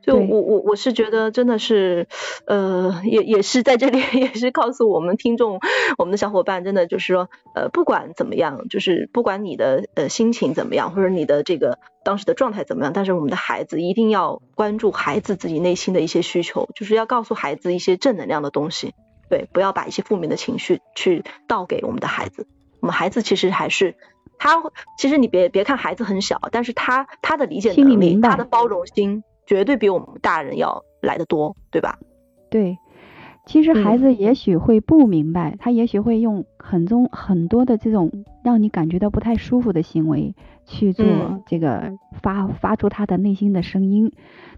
[0.00, 2.06] 就我我我是觉得真的是，
[2.46, 5.60] 呃，也也是在这里 也是告诉我们听众，
[5.98, 11.78] 我们的小伙伴，真的就是说，呃，不管怎么样，就是不管你的呃心情怎么样，或者你的这个
[12.08, 18.94] 当时的状态怎么样，但是我们的孩子一定要关注孩子自己内心的一些需求，就是要告诉孩子一些正能量的东西，
[19.28, 22.48] 对，不要把一些负面的情绪去倒给我们的孩子。
[22.80, 23.94] 我们孩子其实还是
[24.38, 24.56] 他，
[24.96, 31.98] 其实你别别看孩子很小，但是他他的理解能力，他的包容心绝对比我们大人要来的多，对吧？
[32.50, 32.78] 对，
[33.48, 38.12] 其实孩嗯子也许会不明白，他也许会用很多很多的这种
[38.44, 40.34] 让你感觉到不太舒服的行为
[40.66, 44.12] 去做嗯这个发发出他的内心的声音，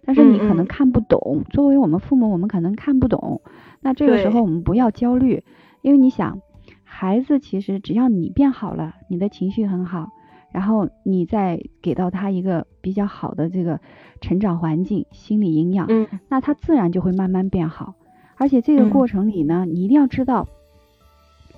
[0.05, 1.45] 但是你可能看不懂。
[1.51, 3.43] 作为我们父母，我们可能看不懂。
[3.81, 5.45] 那这个时候我们不要焦虑，
[5.83, 6.41] 因为你想，
[6.83, 10.09] 孩子其实只要你变好了，你的情绪很好，
[10.51, 13.79] 然后你再给到他一个比较好的这个
[14.21, 17.95] 成长环境、心理营养，嗯那他自然就会慢慢变好。
[18.41, 18.91] 而且这个嗯。
[18.91, 20.49] 过程里呢，你一定要知道，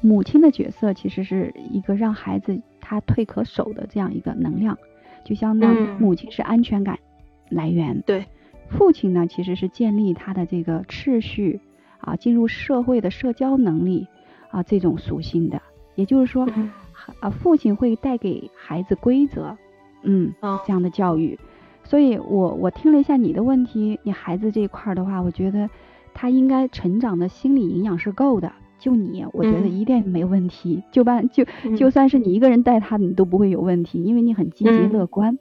[0.01, 4.77] 母亲的角色其实是一个让孩子他退可守的这样一个能量，
[5.25, 6.99] 就相当于母亲是安全感
[7.49, 8.27] 来源，对，
[8.69, 11.61] 父亲呢其实是建立他的这个秩序
[12.01, 14.09] 啊，进入社会的社交能力
[14.51, 15.63] 啊这种属性的。
[15.95, 16.71] 也就是说，嗯。
[17.21, 19.57] 啊，父亲会带给孩子规则，
[20.03, 20.61] 嗯，哦。
[20.67, 21.39] 这样的教育。
[21.83, 25.69] 所以我我听了一下你的问题，你孩子这一块儿的话，我觉得
[26.15, 30.83] 他应该成长的心理营养是够的，就你，我觉得一定没问题。
[30.91, 31.45] 就办就
[31.77, 35.39] 就算是你一个人带他，你都不会有问题，因为你很积极乐观。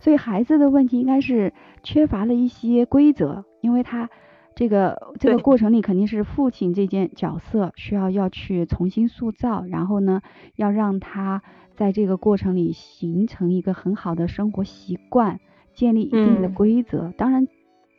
[0.00, 4.10] 所以孩子的问题应该是缺乏了一些规则，因为他
[4.54, 10.20] 这个这个过程里肯定是父亲这件角色需要要去重新塑造，然后呢，
[10.56, 11.42] 要让他
[11.76, 15.40] 在这个过程里形成一个很好的生活习惯，
[15.72, 17.12] 建立一定的规则。
[17.16, 17.46] 当然，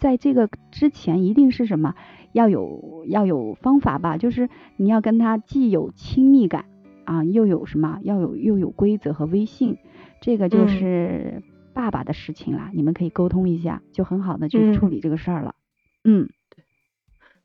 [0.04, 1.96] 在这个之前一定是什么？
[2.34, 6.66] 要有要有方法吧，就是你要跟他既有亲密感
[7.06, 8.00] 啊，又有什么？
[8.04, 9.78] 要有又有规则和威信，
[10.20, 11.42] 这个就是
[11.74, 12.70] 爸爸的事情啦。
[12.74, 15.56] 你们可以沟通一下，就很好的去处理这个事儿了。
[16.04, 16.28] 嗯，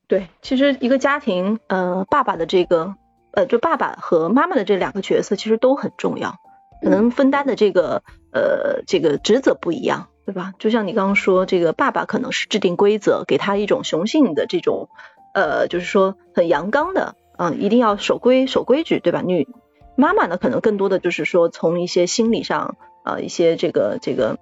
[0.08, 2.96] 对，其实一个家庭，呃，爸爸的这个，
[3.30, 6.34] 呃，就爸爸和妈妈的这两个角色其实都很重要，
[6.82, 10.08] 可能分担的这个，呃，这个职责不一样。
[10.28, 10.52] 对吧？
[10.58, 14.90] 就像你刚刚说，这个爸爸可能是制定规则，给他一种雄性的这种，
[15.32, 19.22] 呃，就是说很阳刚的，嗯，一定要守规守规矩，对吧？
[19.24, 19.48] 女
[19.96, 24.36] 妈妈呢，可能更多的就是说从一些心理上，啊，一些这个这个，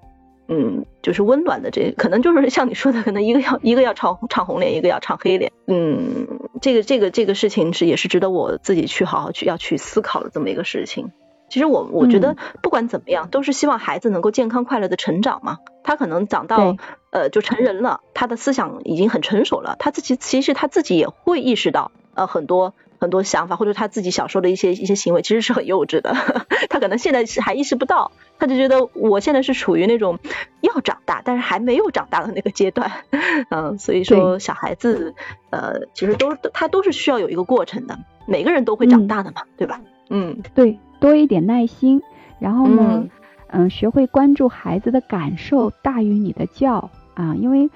[0.48, 6.26] 嗯，就是温暖的这，可能就是 像你说的，可能一个要一个要唱唱红脸，一个要唱黑脸，嗯，
[6.60, 11.12] 这个这个这个事情是也是值得我自己去好好去要去思考的这么一个事情。
[11.48, 15.58] 其实我我觉得不管怎么样，都是希望孩子能够健康快乐的成长嘛。
[15.84, 16.76] 他可能长到
[17.10, 26.16] 呃就成人了，他的思想已经很成熟了，他自己其实他自己也会意识到呃很多很多想法，或者他自己小时候的一些一些行为其实是很幼稚的。
[26.68, 30.18] 他可能现在是还意识不到，他就觉得我现在是处于那种
[30.62, 32.90] 要长大但是还没有长大的那个阶段。
[33.50, 35.14] 嗯，所以说小孩子
[35.50, 39.80] 呃其实都他都是需要有一个过程的，每个人都会长大的嘛，对吧？
[40.10, 40.78] 嗯，对。
[41.00, 42.00] 多一点耐心，
[42.38, 43.06] 然后呢，
[43.48, 47.70] 嗯，学会关注孩子的感受大于你的教啊，因为，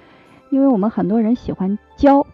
[0.51, 2.27] 因为我们很多人喜欢教，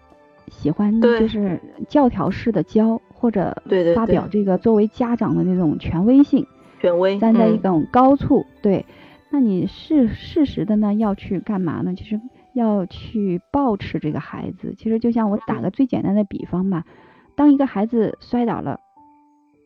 [0.48, 3.62] 喜欢就是教条式的教，或者
[3.94, 6.46] 发表这个作为家长的那种权威性，
[6.80, 8.84] 权威站在一种高处，对，
[9.30, 11.94] 那你适适时的呢要去干嘛呢？
[11.94, 12.20] 就是
[12.54, 14.74] 要去抱持这个孩子。
[14.78, 16.84] 其实就像我打个最简单的比方吧，
[17.34, 18.80] 当一个孩子摔倒了。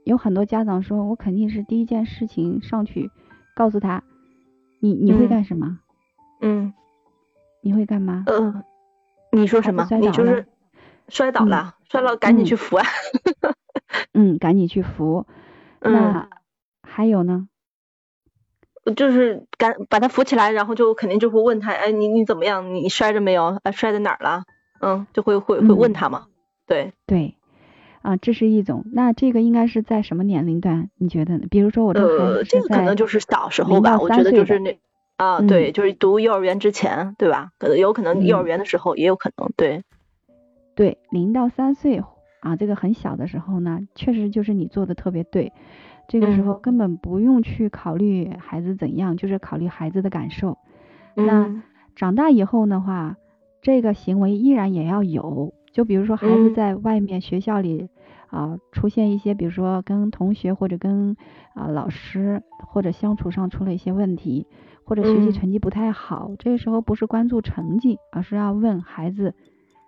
[0.04, 3.10] 有很多家长说，我肯定是第一件事情上去
[3.54, 4.02] 告诉他，
[4.80, 5.78] 你你会干什么？
[6.40, 6.72] 嗯，
[7.62, 8.24] 你会干嘛？
[8.26, 8.64] 嗯，
[9.32, 9.86] 你说什么？
[10.00, 10.46] 你就是
[11.08, 12.84] 摔倒了，摔了赶紧去扶啊。
[14.14, 15.26] 嗯，赶紧去扶。
[15.80, 16.28] 那
[16.82, 17.48] 还有呢？
[18.96, 22.74] 就是赶把他扶起来，然后就肯定就会问他，哎，你你怎么样？
[22.74, 23.58] 你摔着没有？
[23.62, 24.44] 哎，摔在哪儿了？
[24.80, 26.26] 嗯，就会会会问他嘛。
[26.66, 27.36] 对对。
[28.02, 28.84] 啊，这是一种。
[28.92, 30.90] 那这个应该是在什么年龄段？
[30.96, 31.46] 你觉得呢？
[31.50, 34.78] 比如说我这孩子这个可能就是小时候吧，我觉得就是那
[35.16, 37.50] 啊，对，就是读幼儿园之前，对吧？
[37.58, 39.82] 可能有可能幼儿园的时候也有可能，对。
[40.74, 42.02] 对，零到三岁
[42.40, 45.52] 啊，这个很小的时候呢，确实就是你做的特别对。
[46.08, 50.56] 这个时候根本不用去考虑孩子怎样，就是考虑孩子的感受。
[51.14, 51.62] 那
[51.94, 53.16] 长大以后的话，
[53.60, 55.52] 这个行为依然也要有。
[55.72, 57.88] 就比如说孩子在外面学校里
[58.28, 61.16] 啊出现一些，比如说跟同学或者跟
[61.54, 64.46] 啊老师或者相处上出了一些问题，
[64.85, 69.35] 或者学习成绩不太好，这个时候不是关注成绩，而是要问孩子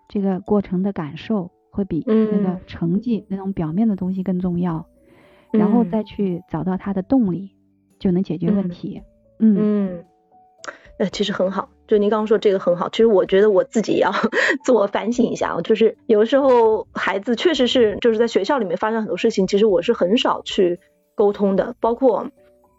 [0.09, 4.87] 这个过程的感受，会比那个成绩那种表面的东西更重要，
[5.51, 7.57] 然后再去找到他的动力，
[7.99, 9.03] 就能解决问题。
[9.41, 10.05] 嗯。
[10.99, 12.89] 呃，其实很好，就您刚刚说这个很好。
[12.89, 14.13] 其实我觉得我自己也要
[14.65, 20.81] 自我反省一下，就是有的时候孩子确实是就是在学校里面发生很多事情，其实我是很少去
[21.15, 21.75] 沟通的。
[21.81, 22.29] 包括，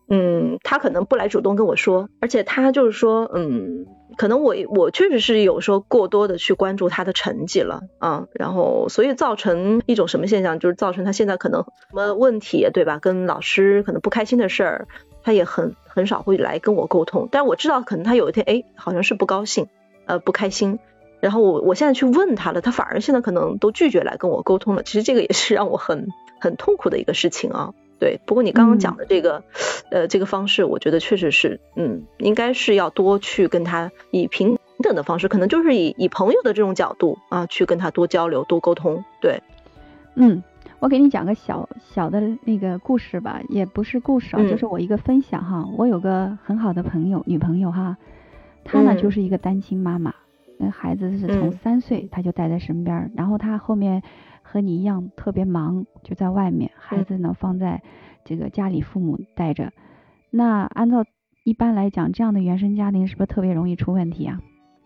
[0.10, 3.86] 嗯，他可能不来主动跟我说，而且他就是说，嗯，
[4.18, 13.00] 可能我我确实是有时候过多的去关注他的成绩了啊，然后所以造成一种什么现象，就是造成他现在可能什么问题，对吧？
[13.00, 14.88] 跟老师可能不开心的事儿。
[15.24, 19.68] 他也很很少会来跟我沟通，但我知道可能他有一天哎好像是不高兴，
[20.06, 20.80] 呃不开心，
[21.20, 24.84] 然后我我现在去问他了，他反而现在可能都拒绝来跟我沟通了。
[24.84, 26.10] 其实这个也是让我很
[26.40, 27.74] 很痛苦的一个事情啊。
[28.00, 29.44] 对，不过你刚刚讲的这个
[29.90, 39.06] 呃这个方式，我觉得确实是嗯应该是要多去跟他以平等的方式，可能就是以以朋友的这种角度啊去跟他多交流多沟通。
[39.21, 39.42] 对，
[40.15, 40.44] 嗯。
[40.84, 45.65] 我给你讲个小小的那个故事吧，也不是故事啊，就是我一个分享哈。
[45.77, 47.96] 我有个很好的朋友，女朋友哈，
[48.65, 50.13] 她呢就是一个单亲妈妈，
[50.60, 54.04] 那孩子是从三岁她就带在身边，然后她后面
[54.42, 57.81] 和你一样特别忙，就在外面，孩子呢放在
[58.25, 59.71] 这个家里父母带着。
[60.31, 61.06] 那按照
[61.46, 64.42] 一般来讲，这样的原生家庭是不是特别容易出问题啊？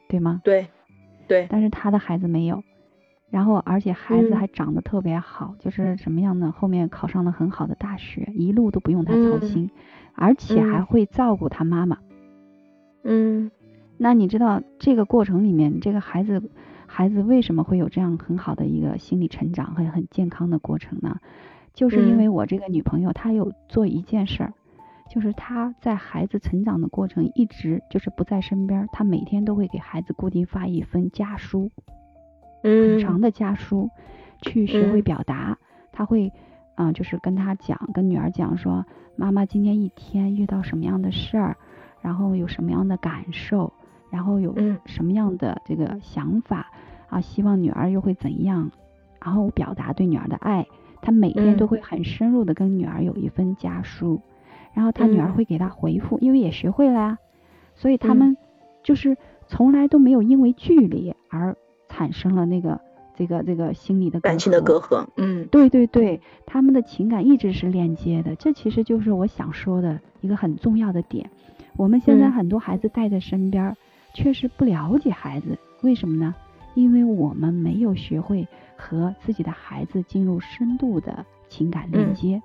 [0.08, 0.41] 对吗？
[0.43, 0.68] 对，
[1.28, 1.48] 对。
[1.50, 2.62] 但是她的孩子没有。
[3.30, 6.54] 然后而且孩子还长得特别好，就是什么样呢？
[6.56, 9.70] 后面考上了很好的大学，一路都不用他操心，
[10.16, 11.98] 而且还会照顾他妈妈。
[13.04, 13.52] 嗯，
[13.98, 16.50] 那你知道这个过程里面，这个孩子
[16.86, 21.20] 孩子为什么会有这样很好的一个心理成长和很健康的过程呢？
[21.74, 24.54] 就是因为我这个女朋友她有做一件事儿，
[25.12, 31.70] 就是她在孩子成长的过程一直就是不在身边，她每天都会给孩子固定发一封家书。
[32.68, 33.89] 很长的家书，
[34.41, 35.57] 去学会表达。
[35.91, 36.32] 他会，
[36.76, 41.57] 嗯，就是跟他讲，跟女儿讲说，妈妈今天一天遇到什么样的事儿，
[42.01, 43.74] 然后有什么样的感受，
[44.11, 44.53] 然后有
[44.86, 46.68] 什么样的这个想法
[47.09, 48.70] 啊，希望女儿又会怎样，
[49.20, 50.68] 然后表达对女儿的爱。
[51.01, 54.22] 他每天都会很深入的跟女儿有一份家书，
[54.74, 57.18] 然后他女儿会给他回复，因为也学会了呀，
[57.76, 58.36] 所以他们
[58.84, 61.55] 就是从来都没有因为距离而。
[61.90, 62.80] 产生了那个
[63.16, 71.30] 这个这个心理的感情的隔阂，嗯，对对对，他们的情感一直是链接的，这其实就是我想说的一个很重要的点。
[71.76, 73.76] 我们现在很多孩子带在身边，
[74.14, 76.34] 确实不了解孩子，为什么呢？
[76.76, 82.42] 因为我们没有学会和自己的孩子进入深度的情感链接。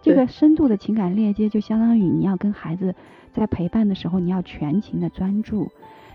[0.00, 2.94] 这个深度的情感链接，就相当于你要跟孩子
[3.32, 5.70] 在陪伴的时候，你要全情的专注，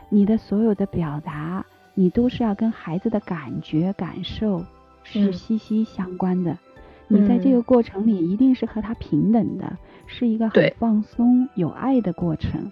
[0.10, 1.66] 你的所有的表达。
[2.00, 4.64] 你都是要跟孩子的感觉、感受
[5.04, 6.58] 是息息相关的。
[7.10, 9.78] 你在这个过程里一定是和他平等的，
[10.08, 12.72] 是一个很放松、有爱的过程，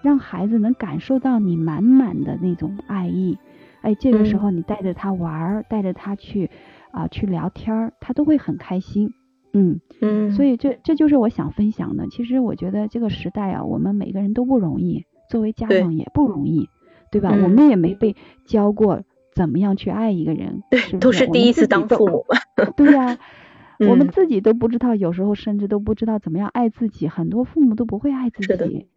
[0.00, 3.36] 让孩子能感受到你满满的那种爱意。
[3.82, 6.48] 哎，这个时候你带着他玩儿，带着他去
[6.92, 9.12] 啊去聊天，他都会很开心。
[9.52, 12.06] 嗯嗯，所以这这就是我想分享的。
[12.08, 16.70] 其实我觉得这个时代啊，我们每个人都不容易，作为家长也不容易。
[17.12, 17.28] 对吧？
[17.44, 19.02] 我们也没被教过
[19.34, 22.26] 怎么样去爱一个人，对，都是第一次当父母。
[22.76, 23.18] 对呀，
[23.88, 27.06] 我们自己都不知道，有时候甚至都不知道怎么样爱自己。
[27.08, 28.88] 很多父母都不会爱自己，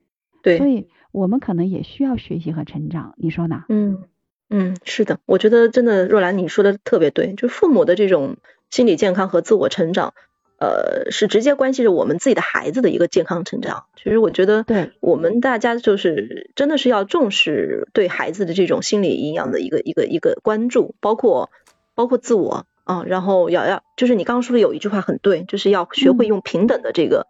[0.42, 3.14] 对，所以我们可能也需要学习和成长。
[3.18, 3.66] 你说呢？
[3.70, 4.04] 嗯
[4.50, 8.38] 嗯，是的，我觉得真的，若兰你说的特别对，就父母的这种
[8.70, 10.14] 心理健康和自我成长。
[10.66, 13.86] 呃，是直接关系着我们自己的孩子的一个健康成长。
[13.96, 21.52] 其实我觉得，对我们大家就是真的是要重视对孩子的这种心理营养的一个一个一个关注，包括
[21.94, 27.28] 包括自我啊，然后要要就是你刚刚说的有一句话很对，就是要学会用平等的这个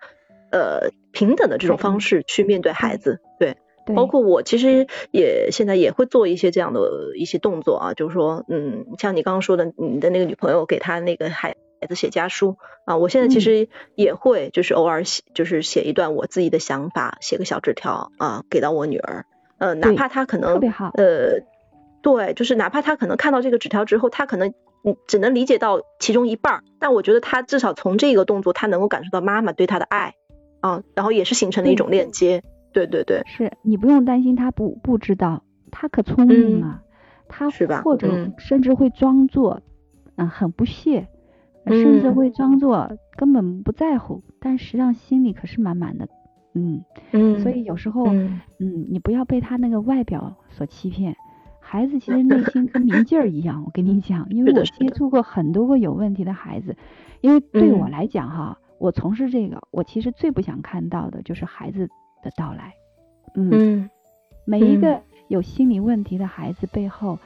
[0.52, 3.20] 呃平等的这种方式去面对孩子。
[3.38, 3.58] 对，
[3.94, 11.58] 包括我其实也现在也会做一些这样的一些动作啊，就是说，嗯，像你刚刚说的，你的那个女朋友给她那个孩。
[11.86, 19.28] 孩子写家书啊，我现在其实也会，就是偶尔写，就是写一段我自己的想法，写个小纸条啊，给到我女儿。
[19.60, 20.60] 呃，哪怕她可能，
[20.96, 21.42] 呃，
[22.02, 24.50] 对，就是哪怕她可能看到这个纸条之后，她可能
[24.84, 30.16] 嗯只能理解到其中一半，但我觉得她至少从这个动作，她能够感受到妈妈对她的爱
[30.62, 32.42] 啊，然后也是形成了一种链接。
[32.74, 36.82] 对对对，是你不用担心她不不知道，她可聪明了，
[37.28, 37.52] 她？
[37.84, 39.62] 或者甚至会装作
[40.16, 41.08] 嗯很不屑。
[41.68, 46.07] 甚至会装作根本不在乎，但实际上心里可是满满的，
[46.53, 46.84] 嗯。
[47.11, 48.41] 嗯，所以有时候，嗯，
[48.89, 51.16] 你不要被他那个外表所欺骗，
[51.59, 56.76] 孩子其实内心跟明镜 儿一样，我跟你讲，因为我接触过很多个有问题的孩子，
[57.22, 61.88] 因为对我来讲哈，我从事这个，我其实最不想看到的就是孩子
[62.22, 62.74] 的到来，
[63.36, 63.89] 嗯，
[64.45, 67.18] 每一个有心理问题的孩子背后，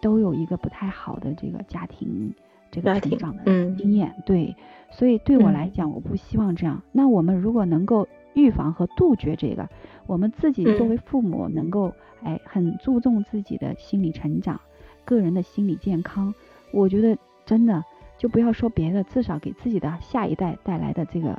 [0.00, 2.34] 都有一个不太好的这个家庭。
[2.72, 3.44] 这个成长的
[3.76, 4.56] 经验，对，
[4.90, 6.82] 所以对我来讲，我不希望这样。
[6.90, 9.68] 那我们如果能够预防和杜绝这个，
[10.06, 11.92] 我们自己作为父母能够
[12.24, 14.58] 哎很注重自己的心理成长、
[15.04, 16.34] 个人的心理健康，
[16.72, 17.84] 我觉得真的
[18.16, 21.38] 就不要说别的，至少给自己的下一代带来的这个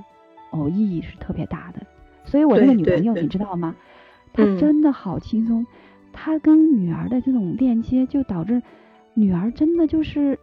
[0.52, 1.82] 哦意义是特别大的。
[2.26, 3.76] 所以我那个女朋友你知道吗？
[4.34, 5.66] 她真的好轻松，
[6.12, 8.62] 她跟女儿的这种链接就导致
[9.16, 10.38] 女儿真的就是。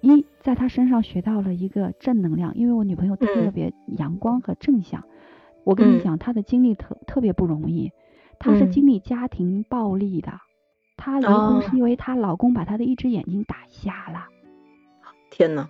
[0.00, 5.02] 一在他身上学到了一个正能量，因为我女朋友特别阳光和正向。
[5.64, 7.92] 我跟你讲，她的经历特特别不容易，
[8.38, 10.32] 她是经历家庭暴力的，
[10.96, 14.26] 她离婚是因为她老公把她的一只眼睛打瞎了。
[15.30, 15.68] 天呐，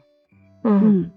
[0.62, 1.10] 嗯，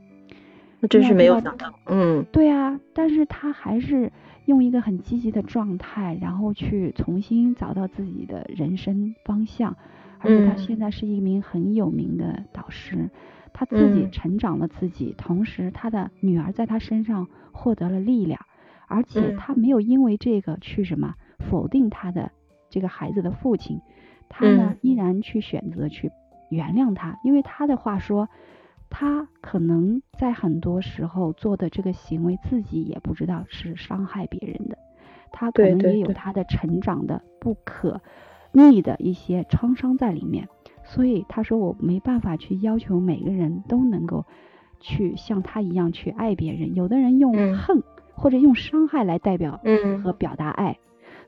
[0.79, 4.11] 那真是没有想到，嗯，对啊，但是她还是
[4.45, 9.75] 用一个很积极的状态，然后去重新找到自己的人生方向。
[10.21, 13.09] 而且他现在是一名很有名的导师，
[13.53, 18.39] 他自己成长了自己，同时他的女儿在他身上获得了力量，
[18.87, 22.31] 而且他没有因为这个去什么否定他的
[22.69, 23.81] 这个孩子的父亲，
[24.29, 26.11] 他呢依然去选择去
[26.49, 28.29] 原谅他，因为他的话说，
[28.89, 34.77] 他可能在很多时候做的这个行为，自己也不知道是伤害别人的，
[35.31, 38.01] 他可能也有他的成长的不可
[38.51, 40.47] 逆的一些创伤在里面，
[40.83, 44.25] 所以他说我没办法去要求每个人都能够
[44.79, 47.83] 去像他一样去爱别人，有的人用恨
[48.13, 49.59] 或者用伤害来代表
[50.03, 50.77] 和表达爱，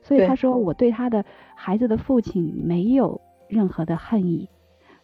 [0.02, 4.48] 所以他说我对他的孩子的父亲没有任何的恨意。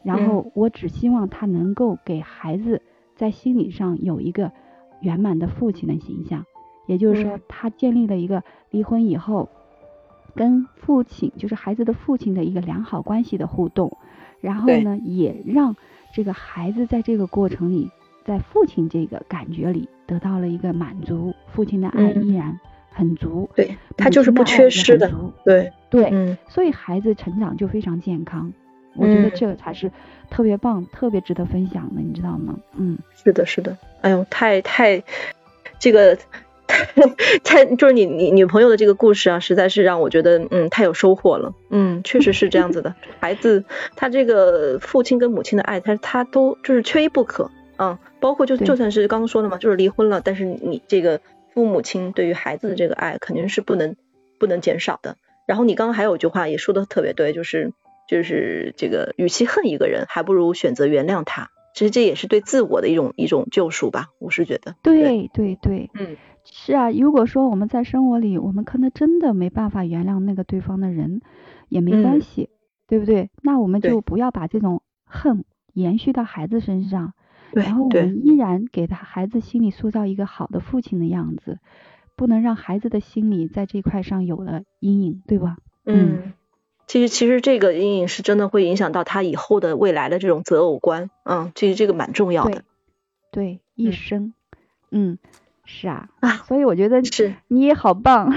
[0.03, 2.81] 然后我只希望他能够给孩子
[3.17, 4.51] 在心理上有一个
[5.01, 6.47] 圆满的父亲的形象，
[6.87, 9.51] 也就是说，他建立了一个离婚以后
[10.35, 13.97] 跟父亲，就是孩子的父亲的一个良好关系的互动，
[14.41, 15.77] 然后呢，也让
[16.15, 17.91] 这个孩子在这个过程里，
[18.25, 22.59] 在父亲这个感觉里得到了一个满足，父亲的爱依然
[22.91, 25.13] 很足，对他就是不缺失的，
[25.45, 28.53] 对对，所以孩子成长就非常健康。
[28.97, 29.93] 我觉得这个才是
[30.31, 32.59] 特别棒、特别值得分享的，你知道吗？
[32.75, 33.77] 嗯，是的，是的。
[34.01, 35.01] 哎呦，太太，
[35.79, 36.19] 这个
[37.45, 41.55] 太就是你你女朋友的这个故事啊，实在是让我觉得嗯太有收获了。
[41.71, 42.95] 嗯，确实是这样子的。
[43.19, 43.65] 孩子
[43.97, 47.51] 他这个父亲跟母亲的爱，他他都就是缺一不可。
[47.79, 51.21] 嗯，包括就就算是刚刚说的嘛，就是离婚了，但是你这个
[51.55, 53.97] 父母亲对于孩子的这个爱肯定是不能
[54.39, 55.17] 不能减少的。
[55.47, 57.73] 然后你刚刚还有一句话也说的特别对，就是。
[58.09, 61.51] 就是这个，与其恨一个人，还不如选择原谅他。
[61.73, 64.75] 其实这也是对自我的一种一种救赎吧，我是觉得。
[64.83, 66.91] 对对对，嗯，是啊。
[66.91, 71.21] 如果说我们在生活里，我们可能真的没办法原谅那个对方的人，
[71.69, 72.51] 也没关系，
[72.89, 73.31] 对不对？
[73.43, 77.15] 那我们就不要把这种恨延续到孩子身上，
[77.53, 81.59] 然后我们依然给他孩子心里塑造一个好的父亲的样子，
[82.17, 85.57] 不能让孩子的心里在这块上有了阴影，对吧？
[85.87, 86.33] 嗯。
[86.91, 92.65] 其实，其实这个阴影是真的会影响到他以后的未来的这种择偶观，嗯，其实这个蛮重要的，
[93.31, 94.35] 对，一生，
[94.91, 95.19] 嗯，
[95.65, 98.35] 是啊，啊，所以我觉得是你也好棒，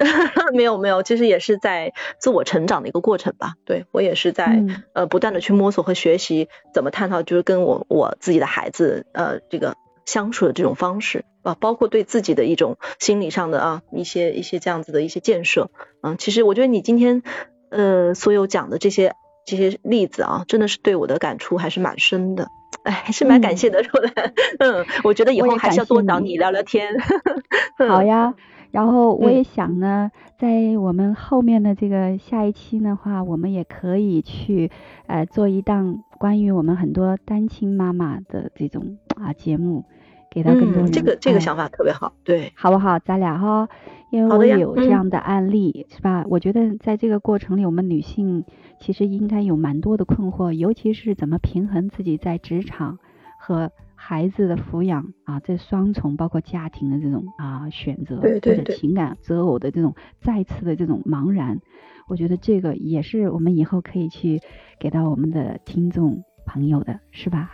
[0.54, 9.76] 没有没有，其实也是在自我成长的一个过程吧，对我也是在呃不断的去摸索和学习怎么探讨，就是跟我我自己的孩子呃这个
[10.06, 15.70] 相处的这种方式啊，包括对自己的一种心理上的啊一些一些这样子的一些建设，
[16.00, 17.22] 嗯，其实我觉得你今天。
[17.70, 19.14] 呃，所有讲的这些
[19.46, 22.48] 这些例子啊，真的是对我的感触还是蛮深的，
[22.82, 26.94] 哎，还是蛮感谢的，说的，嗯，我觉得以后还是要多找你聊聊天。
[27.88, 28.34] 好呀，
[28.70, 34.70] 然后我也想呢，在我们后面的这个下一期的话，我们也可以去
[35.06, 39.84] 呃做一档关于我们很多单亲妈妈的这种啊节目。
[40.30, 42.98] 给到更多人，这个这个想法特别好，对，好不好？
[43.00, 43.68] 咱俩哈，
[44.10, 46.24] 因为我有这样的案例，是吧？
[46.28, 48.44] 我觉得在这个过程里，我们女性
[48.80, 52.98] 其实应该有蛮多的困惑，尤其是怎么平衡自己在职场
[53.38, 61.60] 和孩子的抚养啊，这双重包括家庭的这种啊选择，或者情感择偶的这种再次的这种茫然，
[62.06, 64.40] 我觉得这个也是我们以后可以去
[64.78, 67.50] 给到我们的听众朋友的，是吧？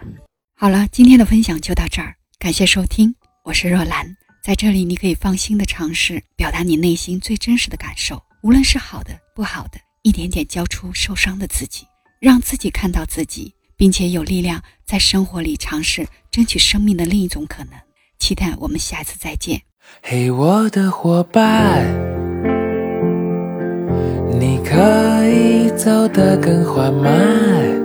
[0.55, 2.15] 好了，今天的分享就到这儿。
[2.39, 3.15] 感谢收听，
[3.45, 4.15] 我是若兰，
[4.45, 11.87] 在这里你可以放心的尝试表达你内心最真实的感受，无论是好的、不好的，一点点交出受伤的自己，
[12.21, 17.73] 让自己看到自己，并且有力量在生活里尝试争取生命的另一种可能。
[18.19, 19.63] 期待我们下次再见。
[20.03, 21.85] 嘿，我的伙伴，
[24.39, 27.85] 你可以走得更缓慢。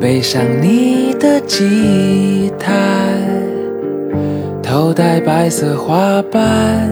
[0.00, 2.72] 背上你的吉他，
[4.68, 6.86] 头戴白色花瓣，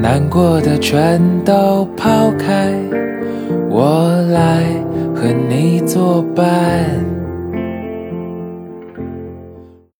[0.00, 2.72] 难过的全都抛开，
[3.68, 4.64] 我来
[5.14, 7.17] 和你作伴。